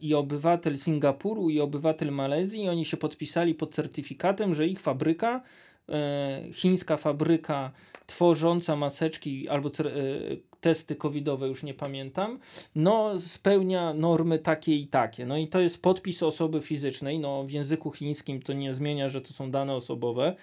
i 0.00 0.14
obywatel 0.14 0.78
Singapuru 0.78 1.50
i 1.50 1.60
obywatel 1.60 2.12
Malezji 2.12 2.64
i 2.64 2.68
oni 2.68 2.84
się 2.84 2.96
podpisali 2.96 3.54
pod 3.54 3.74
certyfikatem, 3.74 4.54
że 4.54 4.66
ich 4.66 4.80
fabryka, 4.80 5.42
chińska 6.52 6.96
fabryka 6.96 7.70
tworząca 8.06 8.76
maseczki 8.76 9.48
albo 9.48 9.70
testy 10.60 10.96
covidowe, 10.96 11.48
już 11.48 11.62
nie 11.62 11.74
pamiętam, 11.74 12.38
no 12.74 13.20
spełnia 13.20 13.94
normy 13.94 14.38
takie 14.38 14.76
i 14.76 14.86
takie. 14.86 15.26
No 15.26 15.36
i 15.36 15.48
to 15.48 15.60
jest 15.60 15.82
podpis 15.82 16.22
osoby 16.22 16.60
fizycznej, 16.60 17.18
no 17.18 17.44
w 17.44 17.50
języku 17.50 17.90
chińskim 17.90 18.42
to 18.42 18.52
nie 18.52 18.74
zmienia, 18.74 19.08
że 19.08 19.20
to 19.20 19.32
są 19.32 19.50
dane 19.50 19.74
osobowe 19.74 20.36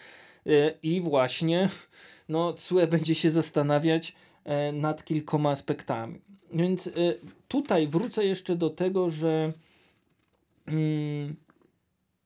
y, 0.47 0.73
i 0.84 1.01
właśnie 1.01 1.69
no 2.29 2.53
CUE 2.53 2.88
będzie 2.88 3.15
się 3.15 3.31
zastanawiać 3.31 4.15
e, 4.43 4.71
nad 4.71 5.05
kilkoma 5.05 5.49
aspektami. 5.49 6.21
Więc 6.53 6.89
tutaj 7.47 7.88
wrócę 7.88 8.25
jeszcze 8.25 8.55
do 8.55 8.69
tego, 8.69 9.10
że 9.10 9.51
mm, 10.67 11.36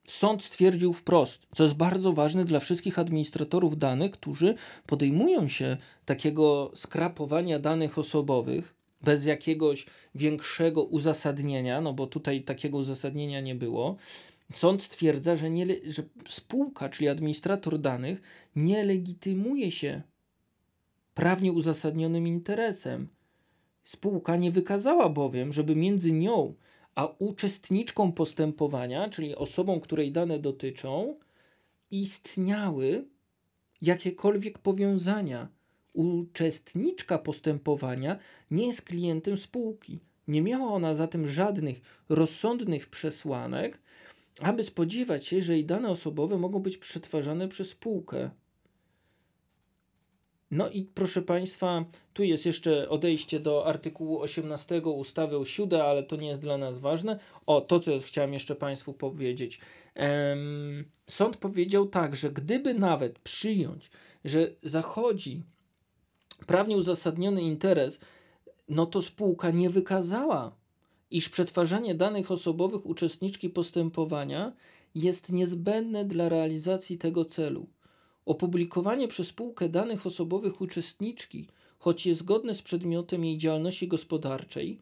Sąd 0.09 0.43
stwierdził 0.43 0.93
wprost, 0.93 1.41
co 1.55 1.63
jest 1.63 1.75
bardzo 1.75 2.13
ważne 2.13 2.45
dla 2.45 2.59
wszystkich 2.59 2.99
administratorów 2.99 3.77
danych, 3.77 4.11
którzy 4.11 4.55
podejmują 4.87 5.47
się 5.47 5.77
takiego 6.05 6.71
skrapowania 6.75 7.59
danych 7.59 7.97
osobowych 7.97 8.75
bez 9.01 9.25
jakiegoś 9.25 9.85
większego 10.15 10.83
uzasadnienia, 10.83 11.81
no 11.81 11.93
bo 11.93 12.07
tutaj 12.07 12.43
takiego 12.43 12.77
uzasadnienia 12.77 13.41
nie 13.41 13.55
było. 13.55 13.95
Sąd 14.53 14.83
stwierdza, 14.83 15.35
że, 15.35 15.49
nie, 15.49 15.65
że 15.87 16.03
spółka, 16.27 16.89
czyli 16.89 17.09
administrator 17.09 17.79
danych, 17.79 18.21
nie 18.55 18.83
legitymuje 18.83 19.71
się 19.71 20.01
prawnie 21.13 21.51
uzasadnionym 21.51 22.27
interesem. 22.27 23.07
Spółka 23.83 24.35
nie 24.35 24.51
wykazała 24.51 25.09
bowiem, 25.09 25.53
żeby 25.53 25.75
między 25.75 26.11
nią 26.11 26.53
a 26.95 27.07
uczestniczką 27.19 28.11
postępowania, 28.11 29.09
czyli 29.09 29.35
osobą, 29.35 29.79
której 29.79 30.11
dane 30.11 30.39
dotyczą, 30.39 31.15
istniały 31.91 33.05
jakiekolwiek 33.81 34.59
powiązania. 34.59 35.47
Uczestniczka 35.93 37.17
postępowania 37.17 38.19
nie 38.51 38.67
jest 38.67 38.81
klientem 38.81 39.37
spółki. 39.37 39.99
Nie 40.27 40.41
miała 40.41 40.71
ona 40.71 40.93
zatem 40.93 41.27
żadnych 41.27 41.81
rozsądnych 42.09 42.89
przesłanek, 42.89 43.79
aby 44.41 44.63
spodziewać 44.63 45.27
się, 45.27 45.41
że 45.41 45.53
jej 45.53 45.65
dane 45.65 45.89
osobowe 45.89 46.37
mogą 46.37 46.59
być 46.59 46.77
przetwarzane 46.77 47.47
przez 47.47 47.69
spółkę. 47.69 48.29
No 50.51 50.69
i 50.69 50.85
proszę 50.85 51.21
Państwa, 51.21 51.85
tu 52.13 52.23
jest 52.23 52.45
jeszcze 52.45 52.89
odejście 52.89 53.39
do 53.39 53.65
artykułu 53.65 54.19
18 54.21 54.81
ustawy 54.81 55.37
o 55.37 55.45
siódę, 55.45 55.83
ale 55.83 56.03
to 56.03 56.15
nie 56.15 56.27
jest 56.27 56.41
dla 56.41 56.57
nas 56.57 56.79
ważne. 56.79 57.19
O, 57.45 57.61
to 57.61 57.79
co 57.79 57.99
chciałem 57.99 58.33
jeszcze 58.33 58.55
Państwu 58.55 58.93
powiedzieć. 58.93 59.59
Sąd 61.07 61.37
powiedział 61.37 61.87
tak, 61.87 62.15
że 62.15 62.31
gdyby 62.31 62.73
nawet 62.73 63.19
przyjąć, 63.19 63.91
że 64.25 64.47
zachodzi 64.63 65.43
prawnie 66.47 66.77
uzasadniony 66.77 67.41
interes, 67.41 67.99
no 68.69 68.85
to 68.85 69.01
spółka 69.01 69.51
nie 69.51 69.69
wykazała, 69.69 70.55
iż 71.11 71.29
przetwarzanie 71.29 71.95
danych 71.95 72.31
osobowych 72.31 72.85
uczestniczki 72.85 73.49
postępowania 73.49 74.53
jest 74.95 75.31
niezbędne 75.31 76.05
dla 76.05 76.29
realizacji 76.29 76.97
tego 76.97 77.25
celu. 77.25 77.67
Opublikowanie 78.29 79.07
przez 79.07 79.27
spółkę 79.27 79.69
danych 79.69 80.05
osobowych 80.05 80.61
uczestniczki, 80.61 81.47
choć 81.79 82.05
jest 82.05 82.19
zgodne 82.19 82.53
z 82.53 82.61
przedmiotem 82.61 83.25
jej 83.25 83.37
działalności 83.37 83.87
gospodarczej, 83.87 84.81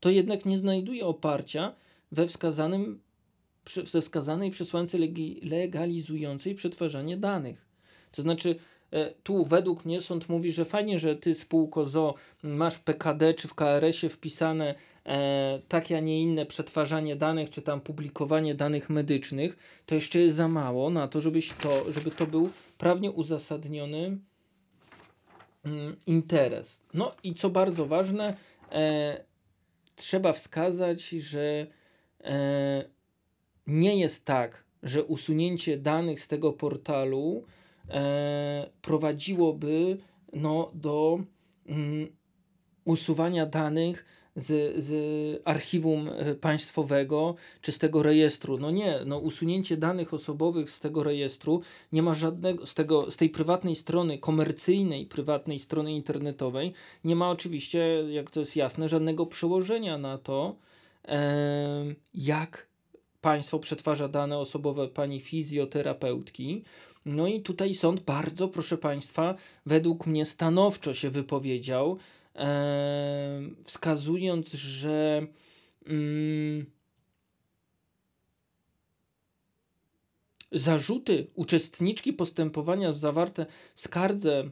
to 0.00 0.10
jednak 0.10 0.44
nie 0.44 0.58
znajduje 0.58 1.06
oparcia 1.06 1.74
we 2.12 2.26
wskazanym 2.26 3.00
we 3.92 4.00
wskazanej 4.00 4.50
przesłance 4.50 4.98
legalizującej 5.42 6.54
przetwarzanie 6.54 7.16
danych. 7.16 7.66
To 8.12 8.22
znaczy, 8.22 8.56
e, 8.90 9.14
tu 9.22 9.44
według 9.44 9.84
mnie 9.84 10.00
sąd 10.00 10.28
mówi, 10.28 10.52
że 10.52 10.64
fajnie, 10.64 10.98
że 10.98 11.16
ty 11.16 11.34
spółko 11.34 11.84
ZO 11.84 12.14
masz 12.42 12.74
w 12.74 12.80
PKD 12.80 13.34
czy 13.34 13.48
w 13.48 13.54
KRS-ie 13.54 14.10
wpisane 14.10 14.74
e, 15.06 15.60
takie, 15.68 15.96
a 15.96 16.00
nie 16.00 16.22
inne 16.22 16.46
przetwarzanie 16.46 17.16
danych, 17.16 17.50
czy 17.50 17.62
tam 17.62 17.80
publikowanie 17.80 18.54
danych 18.54 18.90
medycznych, 18.90 19.56
to 19.86 19.94
jeszcze 19.94 20.18
jest 20.18 20.36
za 20.36 20.48
mało 20.48 20.90
na 20.90 21.08
to, 21.08 21.20
żebyś 21.20 21.52
to, 21.52 21.92
żeby 21.92 22.10
to 22.10 22.26
był 22.26 22.50
prawnie 22.82 23.10
uzasadniony 23.10 24.18
mm, 25.64 25.96
interes. 26.06 26.82
No 26.94 27.12
i 27.22 27.34
co 27.34 27.50
bardzo 27.50 27.86
ważne, 27.86 28.36
e, 28.72 29.24
trzeba 29.96 30.32
wskazać, 30.32 31.08
że 31.08 31.66
e, 32.24 32.84
nie 33.66 33.96
jest 33.96 34.26
tak, 34.26 34.64
że 34.82 35.04
usunięcie 35.04 35.78
danych 35.78 36.20
z 36.20 36.28
tego 36.28 36.52
portalu 36.52 37.44
e, 37.88 38.70
prowadziłoby 38.82 39.98
no, 40.32 40.70
do 40.74 41.20
mm, 41.66 42.08
usuwania 42.84 43.46
danych 43.46 44.04
z, 44.36 44.82
z 44.84 45.42
archiwum 45.44 46.08
e, 46.08 46.34
państwowego 46.34 47.34
czy 47.60 47.72
z 47.72 47.78
tego 47.78 48.02
rejestru. 48.02 48.58
No 48.58 48.70
nie, 48.70 49.00
no 49.06 49.18
usunięcie 49.18 49.76
danych 49.76 50.14
osobowych 50.14 50.70
z 50.70 50.80
tego 50.80 51.02
rejestru 51.02 51.60
nie 51.92 52.02
ma 52.02 52.14
żadnego, 52.14 52.66
z, 52.66 52.74
tego, 52.74 53.10
z 53.10 53.16
tej 53.16 53.30
prywatnej 53.30 53.76
strony, 53.76 54.18
komercyjnej 54.18 55.06
prywatnej 55.06 55.58
strony 55.58 55.92
internetowej, 55.92 56.72
nie 57.04 57.16
ma 57.16 57.30
oczywiście, 57.30 58.04
jak 58.10 58.30
to 58.30 58.40
jest 58.40 58.56
jasne, 58.56 58.88
żadnego 58.88 59.26
przełożenia 59.26 59.98
na 59.98 60.18
to, 60.18 60.56
e, 61.08 61.94
jak 62.14 62.66
państwo 63.20 63.58
przetwarza 63.58 64.08
dane 64.08 64.38
osobowe 64.38 64.88
pani 64.88 65.20
fizjoterapeutki. 65.20 66.64
No 67.04 67.26
i 67.26 67.40
tutaj 67.40 67.74
sąd 67.74 68.00
bardzo, 68.00 68.48
proszę 68.48 68.78
państwa, 68.78 69.34
według 69.66 70.06
mnie 70.06 70.26
stanowczo 70.26 70.94
się 70.94 71.10
wypowiedział, 71.10 71.98
wskazując, 73.64 74.52
że 74.52 75.26
mm, 75.86 76.66
zarzuty 80.52 81.26
uczestniczki 81.34 82.12
postępowania 82.12 82.94
zawarte 82.94 83.46
w 83.74 83.80
skardze 83.80 84.50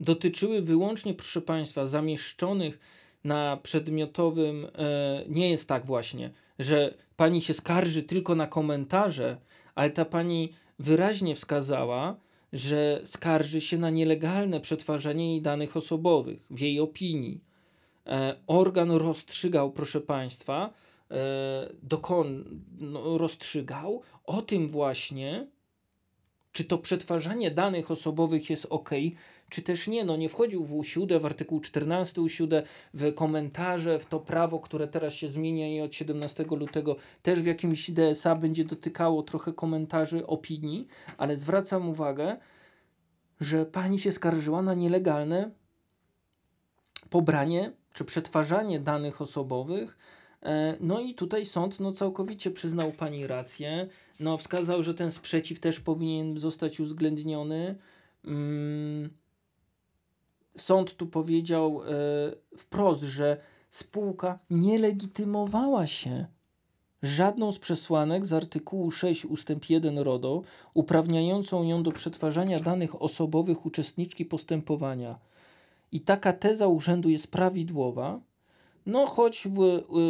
dotyczyły 0.00 0.62
wyłącznie, 0.62 1.14
proszę 1.14 1.40
państwa, 1.40 1.86
zamieszczonych 1.86 2.78
na 3.24 3.58
przedmiotowym, 3.62 4.64
e, 4.74 5.24
nie 5.28 5.50
jest 5.50 5.68
tak 5.68 5.86
właśnie, 5.86 6.30
że 6.58 6.94
pani 7.16 7.42
się 7.42 7.54
skarży 7.54 8.02
tylko 8.02 8.34
na 8.34 8.46
komentarze, 8.46 9.36
ale 9.74 9.90
ta 9.90 10.04
pani 10.04 10.52
wyraźnie 10.78 11.34
wskazała, 11.34 12.16
że 12.52 13.00
skarży 13.04 13.60
się 13.60 13.78
na 13.78 13.90
nielegalne 13.90 14.60
przetwarzanie 14.60 15.30
jej 15.32 15.42
danych 15.42 15.76
osobowych, 15.76 16.40
w 16.50 16.60
jej 16.60 16.80
opinii. 16.80 17.44
E, 18.06 18.36
organ 18.46 18.90
rozstrzygał, 18.90 19.72
proszę 19.72 20.00
Państwa, 20.00 20.72
e, 21.10 21.68
dokon, 21.82 22.44
no, 22.78 23.18
rozstrzygał 23.18 24.02
o 24.24 24.42
tym 24.42 24.68
właśnie, 24.68 25.46
czy 26.52 26.64
to 26.64 26.78
przetwarzanie 26.78 27.50
danych 27.50 27.90
osobowych 27.90 28.50
jest 28.50 28.66
ok, 28.70 28.90
czy 29.52 29.62
też 29.62 29.88
nie. 29.88 30.04
No 30.04 30.16
nie 30.16 30.28
wchodził 30.28 30.64
w 30.64 30.70
U7, 30.70 31.20
w 31.20 31.26
artykuł 31.26 31.60
14 31.60 32.20
U7, 32.20 32.62
w 32.94 33.14
komentarze, 33.14 33.98
w 33.98 34.06
to 34.06 34.20
prawo, 34.20 34.60
które 34.60 34.88
teraz 34.88 35.14
się 35.14 35.28
zmienia 35.28 35.76
i 35.76 35.80
od 35.80 35.94
17 35.94 36.44
lutego 36.44 36.96
też 37.22 37.42
w 37.42 37.46
jakimś 37.46 37.90
DSA 37.90 38.34
będzie 38.34 38.64
dotykało 38.64 39.22
trochę 39.22 39.52
komentarzy, 39.52 40.26
opinii, 40.26 40.88
ale 41.18 41.36
zwracam 41.36 41.88
uwagę, 41.88 42.36
że 43.40 43.66
pani 43.66 43.98
się 43.98 44.12
skarżyła 44.12 44.62
na 44.62 44.74
nielegalne 44.74 45.50
pobranie 47.10 47.72
czy 47.92 48.04
przetwarzanie 48.04 48.80
danych 48.80 49.22
osobowych. 49.22 49.98
E, 50.42 50.76
no 50.80 51.00
i 51.00 51.14
tutaj 51.14 51.46
sąd 51.46 51.80
no, 51.80 51.92
całkowicie 51.92 52.50
przyznał 52.50 52.92
pani 52.92 53.26
rację. 53.26 53.88
No, 54.20 54.38
wskazał, 54.38 54.82
że 54.82 54.94
ten 54.94 55.10
sprzeciw 55.10 55.60
też 55.60 55.80
powinien 55.80 56.38
zostać 56.38 56.80
uwzględniony. 56.80 57.78
Mm, 58.24 59.10
sąd 60.56 60.96
tu 60.96 61.06
powiedział 61.06 61.80
e, 61.82 62.56
wprost, 62.56 63.02
że 63.02 63.36
spółka 63.70 64.38
nie 64.50 64.78
legitymowała 64.78 65.86
się 65.86 66.26
żadną 67.02 67.52
z 67.52 67.58
przesłanek 67.58 68.26
z 68.26 68.32
artykułu 68.32 68.90
6 68.90 69.24
ust. 69.24 69.52
1 69.68 69.98
RODO 69.98 70.42
uprawniającą 70.74 71.62
ją 71.62 71.82
do 71.82 71.92
przetwarzania 71.92 72.60
danych 72.60 73.02
osobowych 73.02 73.66
uczestniczki 73.66 74.24
postępowania. 74.24 75.18
I 75.92 76.00
taka 76.00 76.32
teza 76.32 76.66
urzędu 76.66 77.08
jest 77.08 77.30
prawidłowa, 77.30 78.20
no 78.86 79.06
choć 79.06 79.48
w, 79.48 79.62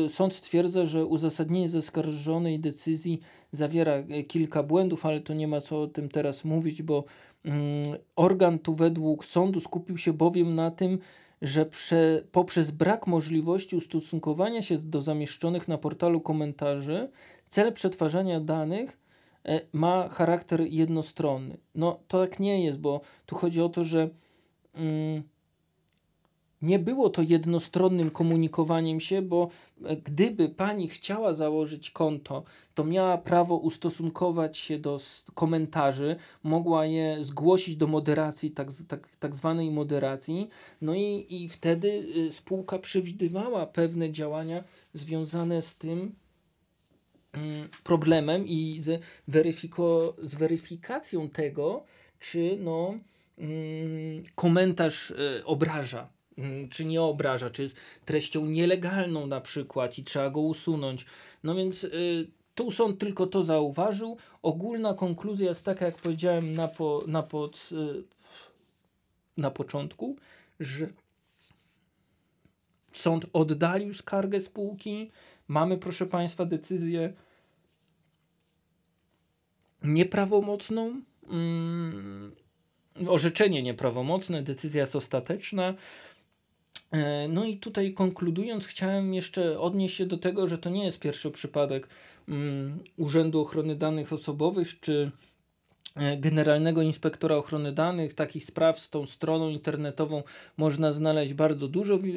y, 0.06 0.08
sąd 0.08 0.34
stwierdza, 0.34 0.86
że 0.86 1.06
uzasadnienie 1.06 1.68
zaskarżonej 1.68 2.60
decyzji 2.60 3.20
zawiera 3.52 3.92
e, 3.92 4.22
kilka 4.22 4.62
błędów, 4.62 5.06
ale 5.06 5.20
to 5.20 5.34
nie 5.34 5.48
ma 5.48 5.60
co 5.60 5.82
o 5.82 5.86
tym 5.86 6.08
teraz 6.08 6.44
mówić, 6.44 6.82
bo 6.82 7.04
mm, 7.44 7.82
organ 8.16 8.58
tu 8.58 8.74
według 8.74 9.24
sądu 9.24 9.60
skupił 9.60 9.98
się 9.98 10.12
bowiem 10.12 10.54
na 10.54 10.70
tym, 10.70 10.98
że 11.42 11.66
prze, 11.66 12.22
poprzez 12.32 12.70
brak 12.70 13.06
możliwości 13.06 13.76
ustosunkowania 13.76 14.62
się 14.62 14.78
do 14.78 15.02
zamieszczonych 15.02 15.68
na 15.68 15.78
portalu 15.78 16.20
komentarzy, 16.20 17.08
cel 17.48 17.72
przetwarzania 17.72 18.40
danych 18.40 18.98
e, 19.44 19.60
ma 19.72 20.08
charakter 20.08 20.60
jednostronny. 20.60 21.58
No 21.74 22.00
to 22.08 22.20
tak 22.20 22.40
nie 22.40 22.64
jest, 22.64 22.80
bo 22.80 23.00
tu 23.26 23.36
chodzi 23.36 23.62
o 23.62 23.68
to, 23.68 23.84
że 23.84 24.08
mm, 24.74 25.22
nie 26.62 26.78
było 26.78 27.10
to 27.10 27.22
jednostronnym 27.22 28.10
komunikowaniem 28.10 29.00
się, 29.00 29.22
bo 29.22 29.48
e, 29.84 29.96
gdyby 29.96 30.48
pani 30.48 30.88
chciała 30.88 31.34
założyć 31.34 31.90
konto, 31.90 32.44
to 32.74 32.84
miała 32.84 33.18
prawo 33.18 33.56
ustosunkować 33.56 34.58
się 34.58 34.78
do 34.78 35.00
komentarzy, 35.34 36.16
mogła 36.42 36.86
je 36.86 37.24
zgłosić 37.24 37.76
do 37.76 37.86
moderacji, 37.86 38.50
tak, 38.50 38.68
tak, 38.88 39.08
tak 39.16 39.34
zwanej 39.34 39.70
moderacji, 39.70 40.48
no 40.82 40.94
i, 40.94 41.26
i 41.28 41.48
wtedy 41.48 41.88
y, 42.16 42.32
spółka 42.32 42.78
przewidywała 42.78 43.66
pewne 43.66 44.12
działania 44.12 44.64
związane 44.94 45.62
z 45.62 45.76
tym 45.76 46.14
mm, 47.32 47.68
problemem 47.84 48.46
i 48.46 48.78
z, 48.80 49.02
weryfiko, 49.28 50.16
z 50.22 50.34
weryfikacją 50.34 51.28
tego, 51.28 51.84
czy 52.18 52.58
no, 52.60 52.94
mm, 53.38 54.24
komentarz 54.34 55.10
y, 55.10 55.42
obraża 55.44 56.08
czy 56.70 56.84
nie 56.84 57.02
obraża, 57.02 57.50
czy 57.50 57.62
jest 57.62 57.76
treścią 58.04 58.46
nielegalną 58.46 59.26
na 59.26 59.40
przykład 59.40 59.98
i 59.98 60.04
trzeba 60.04 60.30
go 60.30 60.40
usunąć. 60.40 61.06
No 61.44 61.54
więc 61.54 61.84
y, 61.84 62.30
tu 62.54 62.70
sąd 62.70 62.98
tylko 62.98 63.26
to 63.26 63.42
zauważył. 63.42 64.16
Ogólna 64.42 64.94
konkluzja 64.94 65.48
jest 65.48 65.64
taka, 65.64 65.86
jak 65.86 65.96
powiedziałem 65.96 66.54
na, 66.54 66.68
po, 66.68 67.02
na, 67.06 67.22
pod, 67.22 67.68
y, 67.72 68.04
na 69.36 69.50
początku, 69.50 70.16
że 70.60 70.88
sąd 72.92 73.26
oddalił 73.32 73.94
skargę 73.94 74.40
spółki. 74.40 75.10
Mamy, 75.48 75.78
proszę 75.78 76.06
Państwa, 76.06 76.44
decyzję 76.44 77.12
nieprawomocną. 79.82 81.02
Mm, 81.30 82.32
orzeczenie 83.08 83.62
nieprawomocne, 83.62 84.42
decyzja 84.42 84.80
jest 84.80 84.96
ostateczna. 84.96 85.74
E, 86.92 87.28
no 87.28 87.44
i 87.44 87.56
tutaj 87.56 87.94
konkludując, 87.94 88.66
chciałem 88.66 89.14
jeszcze 89.14 89.60
odnieść 89.60 89.96
się 89.96 90.06
do 90.06 90.18
tego, 90.18 90.46
że 90.46 90.58
to 90.58 90.70
nie 90.70 90.84
jest 90.84 91.00
pierwszy 91.00 91.30
przypadek 91.30 91.88
um, 92.28 92.78
Urzędu 92.96 93.40
Ochrony 93.40 93.76
Danych 93.76 94.12
Osobowych 94.12 94.80
czy 94.80 95.10
e, 95.96 96.16
Generalnego 96.16 96.82
Inspektora 96.82 97.36
Ochrony 97.36 97.72
Danych. 97.72 98.14
Takich 98.14 98.44
spraw 98.44 98.78
z 98.78 98.90
tą 98.90 99.06
stroną 99.06 99.48
internetową 99.48 100.22
można 100.56 100.92
znaleźć 100.92 101.34
bardzo 101.34 101.68
dużo 101.68 101.98
w 101.98 102.04
e, 102.04 102.08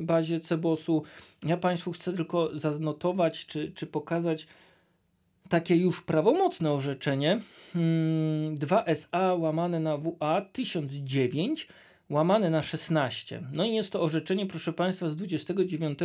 bazie 0.00 0.40
CEBOS-u. 0.40 1.02
Ja 1.42 1.56
Państwu 1.56 1.92
chcę 1.92 2.12
tylko 2.12 2.58
zanotować 2.58 3.46
czy, 3.46 3.72
czy 3.72 3.86
pokazać 3.86 4.46
takie 5.48 5.76
już 5.76 6.02
prawomocne 6.02 6.72
orzeczenie 6.72 7.40
2SA 8.54 9.10
hmm, 9.10 9.42
łamane 9.42 9.80
na 9.80 9.96
WA 9.96 10.40
1009 10.52 11.68
łamane 12.10 12.50
na 12.50 12.62
16. 12.62 13.42
No 13.52 13.64
i 13.64 13.74
jest 13.74 13.92
to 13.92 14.02
orzeczenie, 14.02 14.46
proszę 14.46 14.72
Państwa, 14.72 15.08
z 15.08 15.16
29 15.16 15.98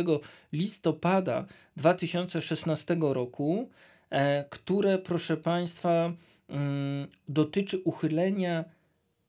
listopada 0.52 1.46
2016 1.76 2.96
roku, 3.00 3.68
e, 4.10 4.44
które, 4.50 4.98
proszę 4.98 5.36
Państwa, 5.36 6.12
mm, 6.48 7.08
dotyczy 7.28 7.78
uchylenia 7.78 8.64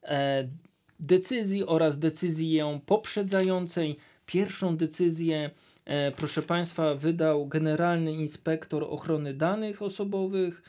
e, 0.03 0.47
decyzji 0.99 1.65
oraz 1.65 1.99
decyzji 1.99 2.51
ją 2.51 2.79
poprzedzającej. 2.85 3.97
Pierwszą 4.25 4.77
decyzję, 4.77 5.49
e, 5.85 6.11
proszę 6.11 6.41
Państwa, 6.41 6.95
wydał 6.95 7.47
Generalny 7.47 8.13
Inspektor 8.13 8.83
Ochrony 8.83 9.33
Danych 9.33 9.81
Osobowych. 9.81 10.63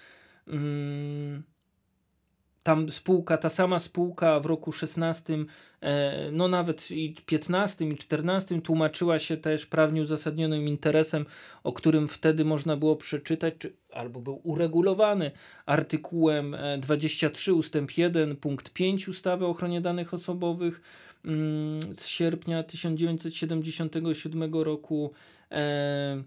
Tam 2.63 2.89
spółka, 2.89 3.39
ta 3.39 3.49
sama 3.49 3.79
spółka 3.79 4.41
w 4.41 4.47
roku 4.47 4.73
16, 4.73 5.47
e, 5.81 6.31
no 6.33 6.49
nawet 6.49 6.91
i 6.91 7.15
15 7.27 7.85
i 7.89 7.97
14 7.97 8.63
tłumaczyła 8.63 9.19
się 9.19 9.37
też 9.37 9.67
prawnie 9.67 10.03
uzasadnionym 10.03 10.69
interesem, 10.69 11.27
o 11.65 11.73
którym 11.73 12.09
wtedy 12.09 12.45
można 12.45 12.77
było 12.77 12.97
przeczytać, 12.97 13.55
czy, 13.59 13.73
albo 13.93 14.21
był 14.21 14.41
uregulowany 14.45 15.31
artykułem 15.67 16.57
23 16.79 17.51
e, 17.51 17.55
ustęp 17.55 17.99
1 17.99 18.37
punkt 18.37 18.73
5 18.73 19.09
ustawy 19.09 19.47
o 19.47 19.49
ochronie 19.49 19.81
danych 19.81 20.15
osobowych 20.15 20.81
mm, 21.25 21.83
z 21.95 22.07
sierpnia 22.07 22.63
1977 22.63 24.55
roku. 24.55 25.13
E, 25.51 26.23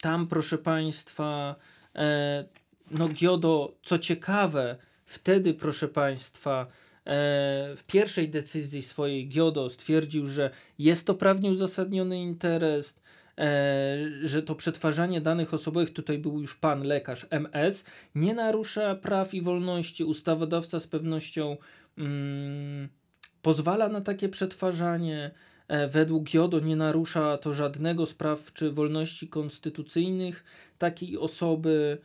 tam, 0.00 0.26
proszę 0.26 0.58
Państwa, 0.58 1.56
no 2.90 3.08
Giodo, 3.08 3.74
co 3.82 3.98
ciekawe, 3.98 4.76
wtedy, 5.04 5.54
proszę 5.54 5.88
Państwa, 5.88 6.60
e, 6.62 6.66
w 7.76 7.82
pierwszej 7.86 8.28
decyzji 8.28 8.82
swojej 8.82 9.28
Giodo 9.28 9.70
stwierdził, 9.70 10.26
że 10.26 10.50
jest 10.78 11.06
to 11.06 11.14
prawnie 11.14 11.50
uzasadniony 11.50 12.20
interes, 12.20 13.00
e, 13.38 13.96
że 14.22 14.42
to 14.42 14.54
przetwarzanie 14.54 15.20
danych 15.20 15.54
osobowych, 15.54 15.92
tutaj 15.92 16.18
był 16.18 16.40
już 16.40 16.54
pan 16.54 16.86
lekarz 16.86 17.26
MS, 17.30 17.84
nie 18.14 18.34
narusza 18.34 18.94
praw 18.94 19.34
i 19.34 19.42
wolności. 19.42 20.04
Ustawodawca 20.04 20.80
z 20.80 20.86
pewnością 20.86 21.56
mm, 21.98 22.88
pozwala 23.42 23.88
na 23.88 24.00
takie 24.00 24.28
przetwarzanie. 24.28 25.30
E, 25.68 25.88
według 25.88 26.24
Giodo 26.24 26.60
nie 26.60 26.76
narusza 26.76 27.38
to 27.38 27.54
żadnego 27.54 28.06
z 28.06 28.14
praw 28.14 28.52
czy 28.52 28.70
wolności 28.72 29.28
konstytucyjnych 29.28 30.44
takiej 30.78 31.18
osoby. 31.18 31.98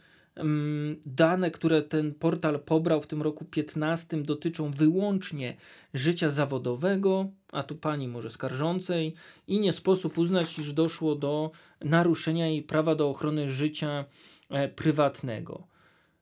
Dane, 1.06 1.52
które 1.52 1.82
ten 1.82 2.14
portal 2.14 2.60
pobrał 2.60 3.02
w 3.02 3.08
tym 3.08 3.22
roku 3.22 3.46
15 3.46 4.24
dotyczą 4.24 4.72
wyłącznie 4.72 5.58
życia 5.94 6.30
zawodowego, 6.30 7.30
a 7.52 7.64
tu 7.64 7.76
pani 7.76 8.08
może 8.08 8.32
skarżącej, 8.32 9.14
i 9.48 9.60
nie 9.60 9.74
sposób 9.74 10.18
uznać, 10.18 10.60
iż 10.60 10.74
doszło 10.74 11.16
do 11.16 11.52
naruszenia 11.82 12.48
jej 12.48 12.64
prawa 12.64 12.96
do 12.96 13.10
ochrony 13.10 13.50
życia 13.50 14.06
e, 14.50 14.70
prywatnego. 14.70 15.68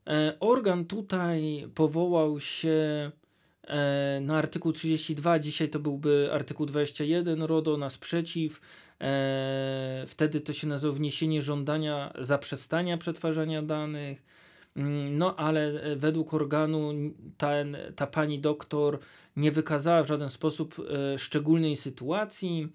E, 0.06 0.36
organ 0.40 0.84
tutaj 0.84 1.68
powołał 1.74 2.40
się 2.40 3.10
na 4.20 4.38
artykuł 4.38 4.72
32, 4.72 5.38
dzisiaj 5.38 5.68
to 5.68 5.78
byłby 5.78 6.30
artykuł 6.32 6.66
21 6.66 7.42
RODO 7.42 7.76
na 7.76 7.90
sprzeciw. 7.90 8.60
E, 9.00 10.04
wtedy 10.06 10.40
to 10.40 10.52
się 10.52 10.66
nazywa 10.66 10.92
wniesienie 10.92 11.42
żądania 11.42 12.12
zaprzestania 12.20 12.98
przetwarzania 12.98 13.62
danych. 13.62 14.22
Mm, 14.76 15.18
no, 15.18 15.36
ale 15.36 15.82
e, 15.82 15.96
według 15.96 16.34
organu 16.34 16.92
ten, 17.36 17.76
ta 17.96 18.06
pani 18.06 18.38
doktor 18.38 18.98
nie 19.36 19.52
wykazała 19.52 20.02
w 20.02 20.08
żaden 20.08 20.30
sposób 20.30 20.76
szczególnej 21.16 21.76
sytuacji. 21.76 22.68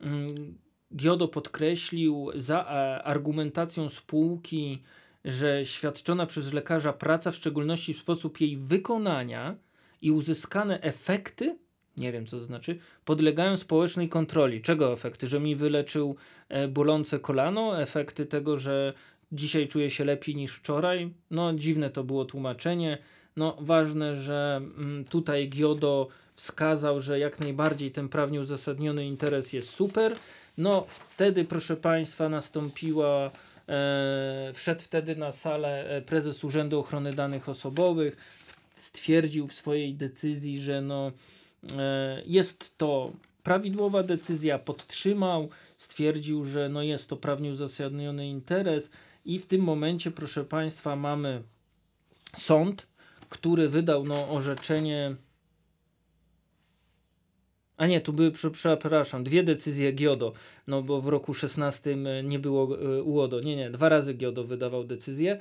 Mm, 0.00 0.58
Giodo 0.96 1.28
podkreślił 1.28 2.30
za 2.34 2.66
argumentacją 3.04 3.88
spółki, 3.88 4.82
że 5.24 5.64
świadczona 5.64 6.26
przez 6.26 6.52
lekarza 6.52 6.92
praca, 6.92 7.30
w 7.30 7.36
szczególności 7.36 7.94
sposób 7.94 8.40
jej 8.40 8.56
wykonania 8.56 9.56
i 10.02 10.10
uzyskane 10.10 10.80
efekty 10.80 11.58
nie 11.96 12.12
wiem 12.12 12.26
co 12.26 12.38
to 12.38 12.44
znaczy, 12.44 12.78
podlegają 13.04 13.56
społecznej 13.56 14.08
kontroli. 14.08 14.60
Czego 14.60 14.92
efekty? 14.92 15.26
Że 15.26 15.40
mi 15.40 15.56
wyleczył 15.56 16.16
e, 16.48 16.68
bolące 16.68 17.18
kolano, 17.18 17.82
efekty 17.82 18.26
tego, 18.26 18.56
że 18.56 18.92
dzisiaj 19.32 19.68
czuję 19.68 19.90
się 19.90 20.04
lepiej 20.04 20.36
niż 20.36 20.52
wczoraj. 20.52 21.14
No 21.30 21.54
dziwne 21.54 21.90
to 21.90 22.04
było 22.04 22.24
tłumaczenie. 22.24 22.98
No 23.36 23.56
ważne, 23.60 24.16
że 24.16 24.56
mm, 24.56 25.04
tutaj 25.04 25.48
Giodo 25.48 26.08
wskazał, 26.36 27.00
że 27.00 27.18
jak 27.18 27.40
najbardziej 27.40 27.90
ten 27.90 28.08
prawnie 28.08 28.40
uzasadniony 28.40 29.06
interes 29.06 29.52
jest 29.52 29.70
super. 29.70 30.16
No 30.58 30.84
wtedy 30.88 31.44
proszę 31.44 31.76
Państwa 31.76 32.28
nastąpiła 32.28 33.30
e, 33.68 34.50
wszedł 34.54 34.80
wtedy 34.80 35.16
na 35.16 35.32
salę 35.32 35.90
e, 35.90 36.02
prezes 36.02 36.44
Urzędu 36.44 36.78
Ochrony 36.78 37.12
Danych 37.12 37.48
Osobowych, 37.48 38.16
stwierdził 38.80 39.46
w 39.46 39.52
swojej 39.52 39.94
decyzji, 39.94 40.60
że 40.60 40.82
no 40.82 41.12
E, 41.78 42.22
jest 42.26 42.78
to 42.78 43.12
prawidłowa 43.42 44.02
decyzja, 44.02 44.58
podtrzymał, 44.58 45.48
stwierdził, 45.76 46.44
że 46.44 46.68
no 46.68 46.82
jest 46.82 47.08
to 47.08 47.16
prawnie 47.16 47.50
uzasadniony 47.50 48.28
interes 48.28 48.90
i 49.24 49.38
w 49.38 49.46
tym 49.46 49.60
momencie, 49.60 50.10
proszę 50.10 50.44
Państwa, 50.44 50.96
mamy 50.96 51.42
sąd, 52.36 52.86
który 53.28 53.68
wydał 53.68 54.04
no, 54.04 54.28
orzeczenie. 54.28 55.16
A 57.76 57.86
nie, 57.86 58.00
tu 58.00 58.12
były, 58.12 58.32
przepraszam, 58.52 59.24
dwie 59.24 59.42
decyzje 59.42 59.92
Giodo, 59.92 60.32
no 60.66 60.82
bo 60.82 61.00
w 61.00 61.08
roku 61.08 61.34
16 61.34 61.96
nie 62.24 62.38
było 62.38 62.78
e, 62.78 63.02
UODO. 63.02 63.40
Nie, 63.40 63.56
nie, 63.56 63.70
dwa 63.70 63.88
razy 63.88 64.14
Giodo 64.14 64.44
wydawał 64.44 64.84
decyzję 64.84 65.40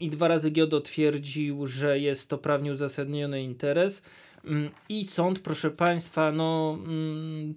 i 0.00 0.10
dwa 0.10 0.28
razy 0.28 0.50
Giodo 0.50 0.80
twierdził, 0.80 1.66
że 1.66 1.98
jest 1.98 2.30
to 2.30 2.38
prawnie 2.38 2.72
uzasadniony 2.72 3.42
interes. 3.42 4.02
Mm, 4.44 4.70
I 4.88 5.04
sąd, 5.04 5.38
proszę 5.38 5.70
Państwa, 5.70 6.32
no 6.32 6.78
mm, 6.84 7.54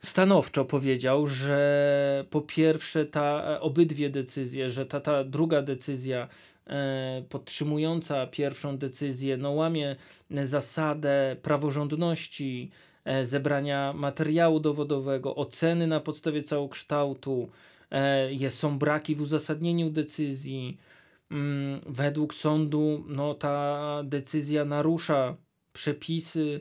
stanowczo 0.00 0.64
powiedział, 0.64 1.26
że 1.26 2.24
po 2.30 2.40
pierwsze 2.40 3.06
ta 3.06 3.60
obydwie 3.60 4.10
decyzje, 4.10 4.70
że 4.70 4.86
ta, 4.86 5.00
ta 5.00 5.24
druga 5.24 5.62
decyzja 5.62 6.28
e, 6.66 7.24
podtrzymująca 7.28 8.26
pierwszą 8.26 8.78
decyzję 8.78 9.36
no 9.36 9.50
łamie 9.50 9.96
zasadę 10.30 11.36
praworządności, 11.42 12.70
e, 13.04 13.26
zebrania 13.26 13.92
materiału 13.92 14.60
dowodowego, 14.60 15.36
oceny 15.36 15.86
na 15.86 16.00
podstawie 16.00 16.42
całokształtu, 16.42 17.48
e, 17.90 18.50
są 18.50 18.78
braki 18.78 19.14
w 19.14 19.22
uzasadnieniu 19.22 19.90
decyzji. 19.90 20.78
Mm, 21.30 21.80
według 21.86 22.34
sądu 22.34 23.04
no, 23.08 23.34
ta 23.34 24.02
decyzja 24.04 24.64
narusza 24.64 25.36
przepisy, 25.72 26.60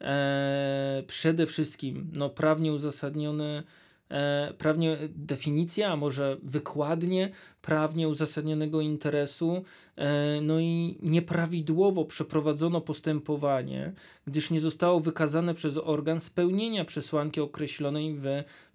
e, 0.00 1.02
przede 1.06 1.46
wszystkim 1.46 2.10
no, 2.12 2.30
prawnie 2.30 2.72
uzasadnione, 2.72 3.62
e, 4.10 4.54
prawnie 4.58 4.98
definicja, 5.08 5.92
a 5.92 5.96
może 5.96 6.36
wykładnie 6.42 7.30
prawnie 7.62 8.08
uzasadnionego 8.08 8.80
interesu, 8.80 9.64
e, 9.96 10.40
no 10.40 10.60
i 10.60 10.98
nieprawidłowo 11.02 12.04
przeprowadzono 12.04 12.80
postępowanie, 12.80 13.92
gdyż 14.26 14.50
nie 14.50 14.60
zostało 14.60 15.00
wykazane 15.00 15.54
przez 15.54 15.78
organ 15.78 16.20
spełnienia 16.20 16.84
przesłanki 16.84 17.40
określonej 17.40 18.14
w 18.14 18.26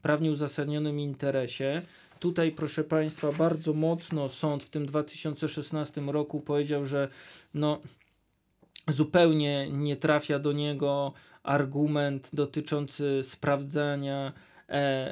prawnie 0.01 0.31
uzasadnionym 0.31 0.99
interesie. 0.99 1.81
Tutaj, 2.21 2.51
proszę 2.51 2.83
Państwa, 2.83 3.31
bardzo 3.31 3.73
mocno 3.73 4.29
sąd 4.29 4.63
w 4.63 4.69
tym 4.69 4.85
2016 4.85 6.01
roku 6.01 6.41
powiedział, 6.41 6.85
że 6.85 7.07
no, 7.53 7.81
zupełnie 8.87 9.67
nie 9.71 9.97
trafia 9.97 10.39
do 10.39 10.51
niego 10.51 11.13
argument 11.43 12.29
dotyczący 12.33 13.19
sprawdzania 13.23 14.33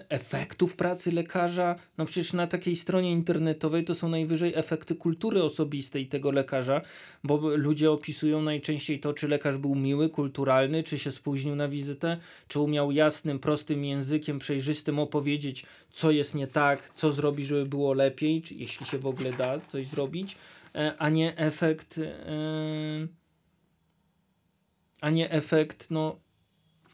efektów 0.09 0.75
pracy 0.75 1.11
lekarza. 1.11 1.75
No 1.97 2.05
przecież 2.05 2.33
na 2.33 2.47
takiej 2.47 2.75
stronie 2.75 3.11
internetowej 3.11 3.83
to 3.83 3.95
są 3.95 4.09
najwyżej 4.09 4.53
efekty 4.55 4.95
kultury 4.95 5.43
osobistej 5.43 6.07
tego 6.07 6.31
lekarza, 6.31 6.81
bo 7.23 7.37
ludzie 7.37 7.91
opisują 7.91 8.41
najczęściej 8.41 8.99
to, 8.99 9.13
czy 9.13 9.27
lekarz 9.27 9.57
był 9.57 9.75
miły, 9.75 10.09
kulturalny, 10.09 10.83
czy 10.83 10.99
się 10.99 11.11
spóźnił 11.11 11.55
na 11.55 11.67
wizytę, 11.67 12.17
czy 12.47 12.59
umiał 12.59 12.91
jasnym, 12.91 13.39
prostym 13.39 13.85
językiem 13.85 14.39
przejrzystym 14.39 14.99
opowiedzieć, 14.99 15.65
co 15.91 16.11
jest 16.11 16.35
nie 16.35 16.47
tak, 16.47 16.89
co 16.89 17.11
zrobić, 17.11 17.47
żeby 17.47 17.65
było 17.65 17.93
lepiej, 17.93 18.41
czy 18.41 18.55
jeśli 18.55 18.85
się 18.85 18.97
w 18.97 19.07
ogóle 19.07 19.33
da 19.33 19.59
coś 19.59 19.87
zrobić, 19.87 20.35
e, 20.75 20.93
a 20.97 21.09
nie 21.09 21.37
efekt. 21.37 21.97
Yy 21.97 23.19
a 25.01 25.09
nie 25.09 25.31
efekt 25.31 25.91
no, 25.91 26.19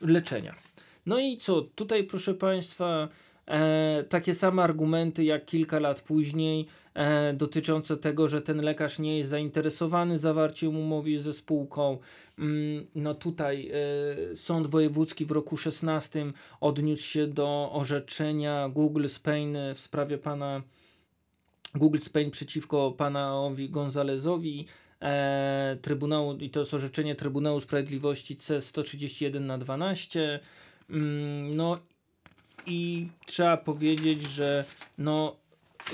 leczenia. 0.01 0.55
No 1.05 1.19
i 1.19 1.37
co? 1.37 1.61
Tutaj, 1.61 2.03
proszę 2.03 2.33
Państwa, 2.33 3.09
e, 3.47 4.03
takie 4.09 4.33
same 4.33 4.63
argumenty 4.63 5.23
jak 5.23 5.45
kilka 5.45 5.79
lat 5.79 6.01
później 6.01 6.65
e, 6.93 7.33
dotyczące 7.33 7.97
tego, 7.97 8.27
że 8.27 8.41
ten 8.41 8.61
lekarz 8.61 8.99
nie 8.99 9.17
jest 9.17 9.29
zainteresowany 9.29 10.17
zawarciem 10.17 10.77
umowy 10.77 11.19
ze 11.19 11.33
spółką. 11.33 11.97
Mm, 12.39 12.85
no 12.95 13.15
tutaj 13.15 13.71
e, 14.31 14.35
Sąd 14.35 14.67
Wojewódzki 14.67 15.25
w 15.25 15.31
roku 15.31 15.57
16 15.57 16.25
odniósł 16.61 17.03
się 17.03 17.27
do 17.27 17.69
orzeczenia 17.73 18.69
Google 18.69 19.07
Spain 19.07 19.57
w 19.75 19.79
sprawie 19.79 20.17
pana 20.17 20.61
Google 21.75 21.99
Spain 21.99 22.31
przeciwko 22.31 22.91
panowi 22.91 23.69
Gonzalezowi 23.69 24.65
e, 25.01 25.77
Trybunału, 25.81 26.33
i 26.33 26.49
to 26.49 26.59
jest 26.59 26.73
orzeczenie 26.73 27.15
Trybunału 27.15 27.59
Sprawiedliwości 27.59 28.35
C131 28.35 29.41
na 29.41 29.57
12. 29.57 30.39
Mm, 30.89 31.55
no 31.55 31.77
i 32.65 33.07
trzeba 33.25 33.57
powiedzieć, 33.57 34.23
że 34.23 34.65
no, 34.97 35.35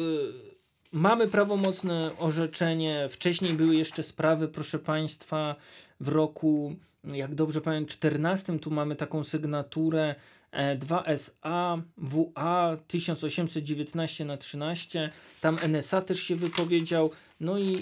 mamy 0.92 1.28
prawomocne 1.28 2.10
orzeczenie. 2.18 3.08
Wcześniej 3.10 3.52
były 3.52 3.76
jeszcze 3.76 4.02
sprawy, 4.02 4.48
proszę 4.48 4.78
Państwa, 4.78 5.56
w 6.00 6.08
roku, 6.08 6.76
jak 7.04 7.34
dobrze 7.34 7.60
pamiętam, 7.60 7.88
14 7.88 8.58
tu 8.58 8.70
mamy 8.70 8.96
taką 8.96 9.24
sygnaturę 9.24 10.14
2SA 10.52 11.82
WA 11.96 12.76
1819 12.88 14.24
na 14.24 14.36
13. 14.36 15.10
Tam 15.40 15.58
NSA 15.68 16.02
też 16.02 16.20
się 16.22 16.36
wypowiedział. 16.36 17.10
No 17.40 17.58
i 17.58 17.76
e, 17.76 17.80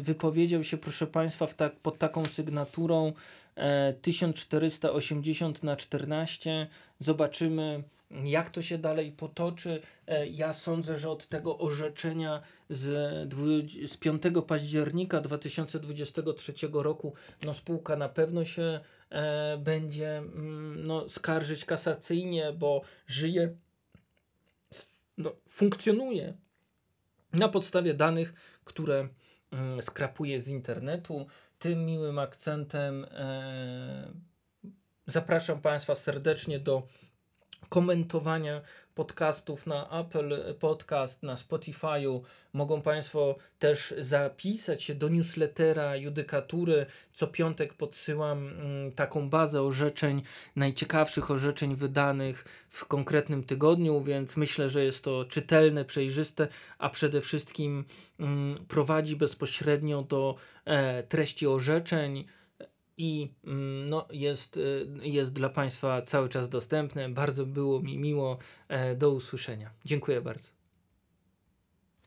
wypowiedział 0.00 0.64
się, 0.64 0.76
proszę 0.76 1.06
Państwa, 1.06 1.46
tak, 1.46 1.76
pod 1.76 1.98
taką 1.98 2.24
sygnaturą 2.24 3.12
1480 4.02 5.62
na 5.62 5.76
14. 5.76 6.66
Zobaczymy, 6.98 7.84
jak 8.24 8.50
to 8.50 8.62
się 8.62 8.78
dalej 8.78 9.12
potoczy. 9.12 9.80
E, 10.06 10.26
ja 10.26 10.52
sądzę, 10.52 10.98
że 10.98 11.10
od 11.10 11.26
tego 11.26 11.58
orzeczenia 11.58 12.42
z, 12.70 12.84
z 13.90 13.96
5 13.96 14.22
października 14.46 15.20
2023 15.20 16.52
roku 16.72 17.14
no, 17.44 17.54
spółka 17.54 17.96
na 17.96 18.08
pewno 18.08 18.44
się 18.44 18.80
e, 19.10 19.58
będzie 19.58 20.18
mm, 20.18 20.86
no, 20.86 21.08
skarżyć 21.08 21.64
kasacyjnie, 21.64 22.52
bo 22.52 22.82
żyje, 23.06 23.56
no, 25.18 25.32
funkcjonuje 25.48 26.34
na 27.32 27.48
podstawie 27.48 27.94
danych, 27.94 28.34
które 28.64 29.08
mm, 29.50 29.82
skrapuje 29.82 30.40
z 30.40 30.48
internetu. 30.48 31.26
Tym 31.64 31.86
miłym 31.86 32.18
akcentem 32.18 33.06
e, 33.10 34.12
zapraszam 35.06 35.60
Państwa 35.60 35.94
serdecznie 35.94 36.60
do 36.60 36.86
komentowania 37.68 38.60
podcastów 38.94 39.66
na 39.66 40.00
Apple 40.00 40.54
Podcast, 40.60 41.22
na 41.22 41.34
Spotify'u. 41.34 42.20
Mogą 42.52 42.82
Państwo 42.82 43.36
też 43.58 43.94
zapisać 43.98 44.82
się 44.82 44.94
do 44.94 45.08
newslettera 45.08 45.96
Judykatury. 45.96 46.86
Co 47.12 47.26
piątek 47.26 47.74
podsyłam 47.74 48.48
mm, 48.48 48.92
taką 48.92 49.30
bazę 49.30 49.62
orzeczeń, 49.62 50.22
najciekawszych 50.56 51.30
orzeczeń 51.30 51.76
wydanych 51.76 52.44
w 52.70 52.84
konkretnym 52.84 53.44
tygodniu, 53.44 54.00
więc 54.00 54.36
myślę, 54.36 54.68
że 54.68 54.84
jest 54.84 55.04
to 55.04 55.24
czytelne, 55.24 55.84
przejrzyste, 55.84 56.48
a 56.78 56.90
przede 56.90 57.20
wszystkim 57.20 57.84
mm, 58.20 58.54
prowadzi 58.68 59.16
bezpośrednio 59.16 60.02
do 60.02 60.34
e, 60.64 61.02
treści 61.02 61.46
orzeczeń 61.46 62.24
i 62.96 63.32
mm, 63.44 63.88
no, 63.88 64.06
jest, 64.12 64.56
y, 64.56 64.86
jest 65.02 65.32
dla 65.32 65.48
Państwa 65.48 66.02
cały 66.02 66.28
czas 66.28 66.48
dostępne. 66.48 67.08
Bardzo 67.08 67.46
było 67.46 67.80
mi 67.80 67.98
miło. 67.98 68.38
E, 68.68 68.96
do 68.96 69.10
usłyszenia. 69.10 69.70
Dziękuję 69.84 70.20
bardzo. 70.20 70.53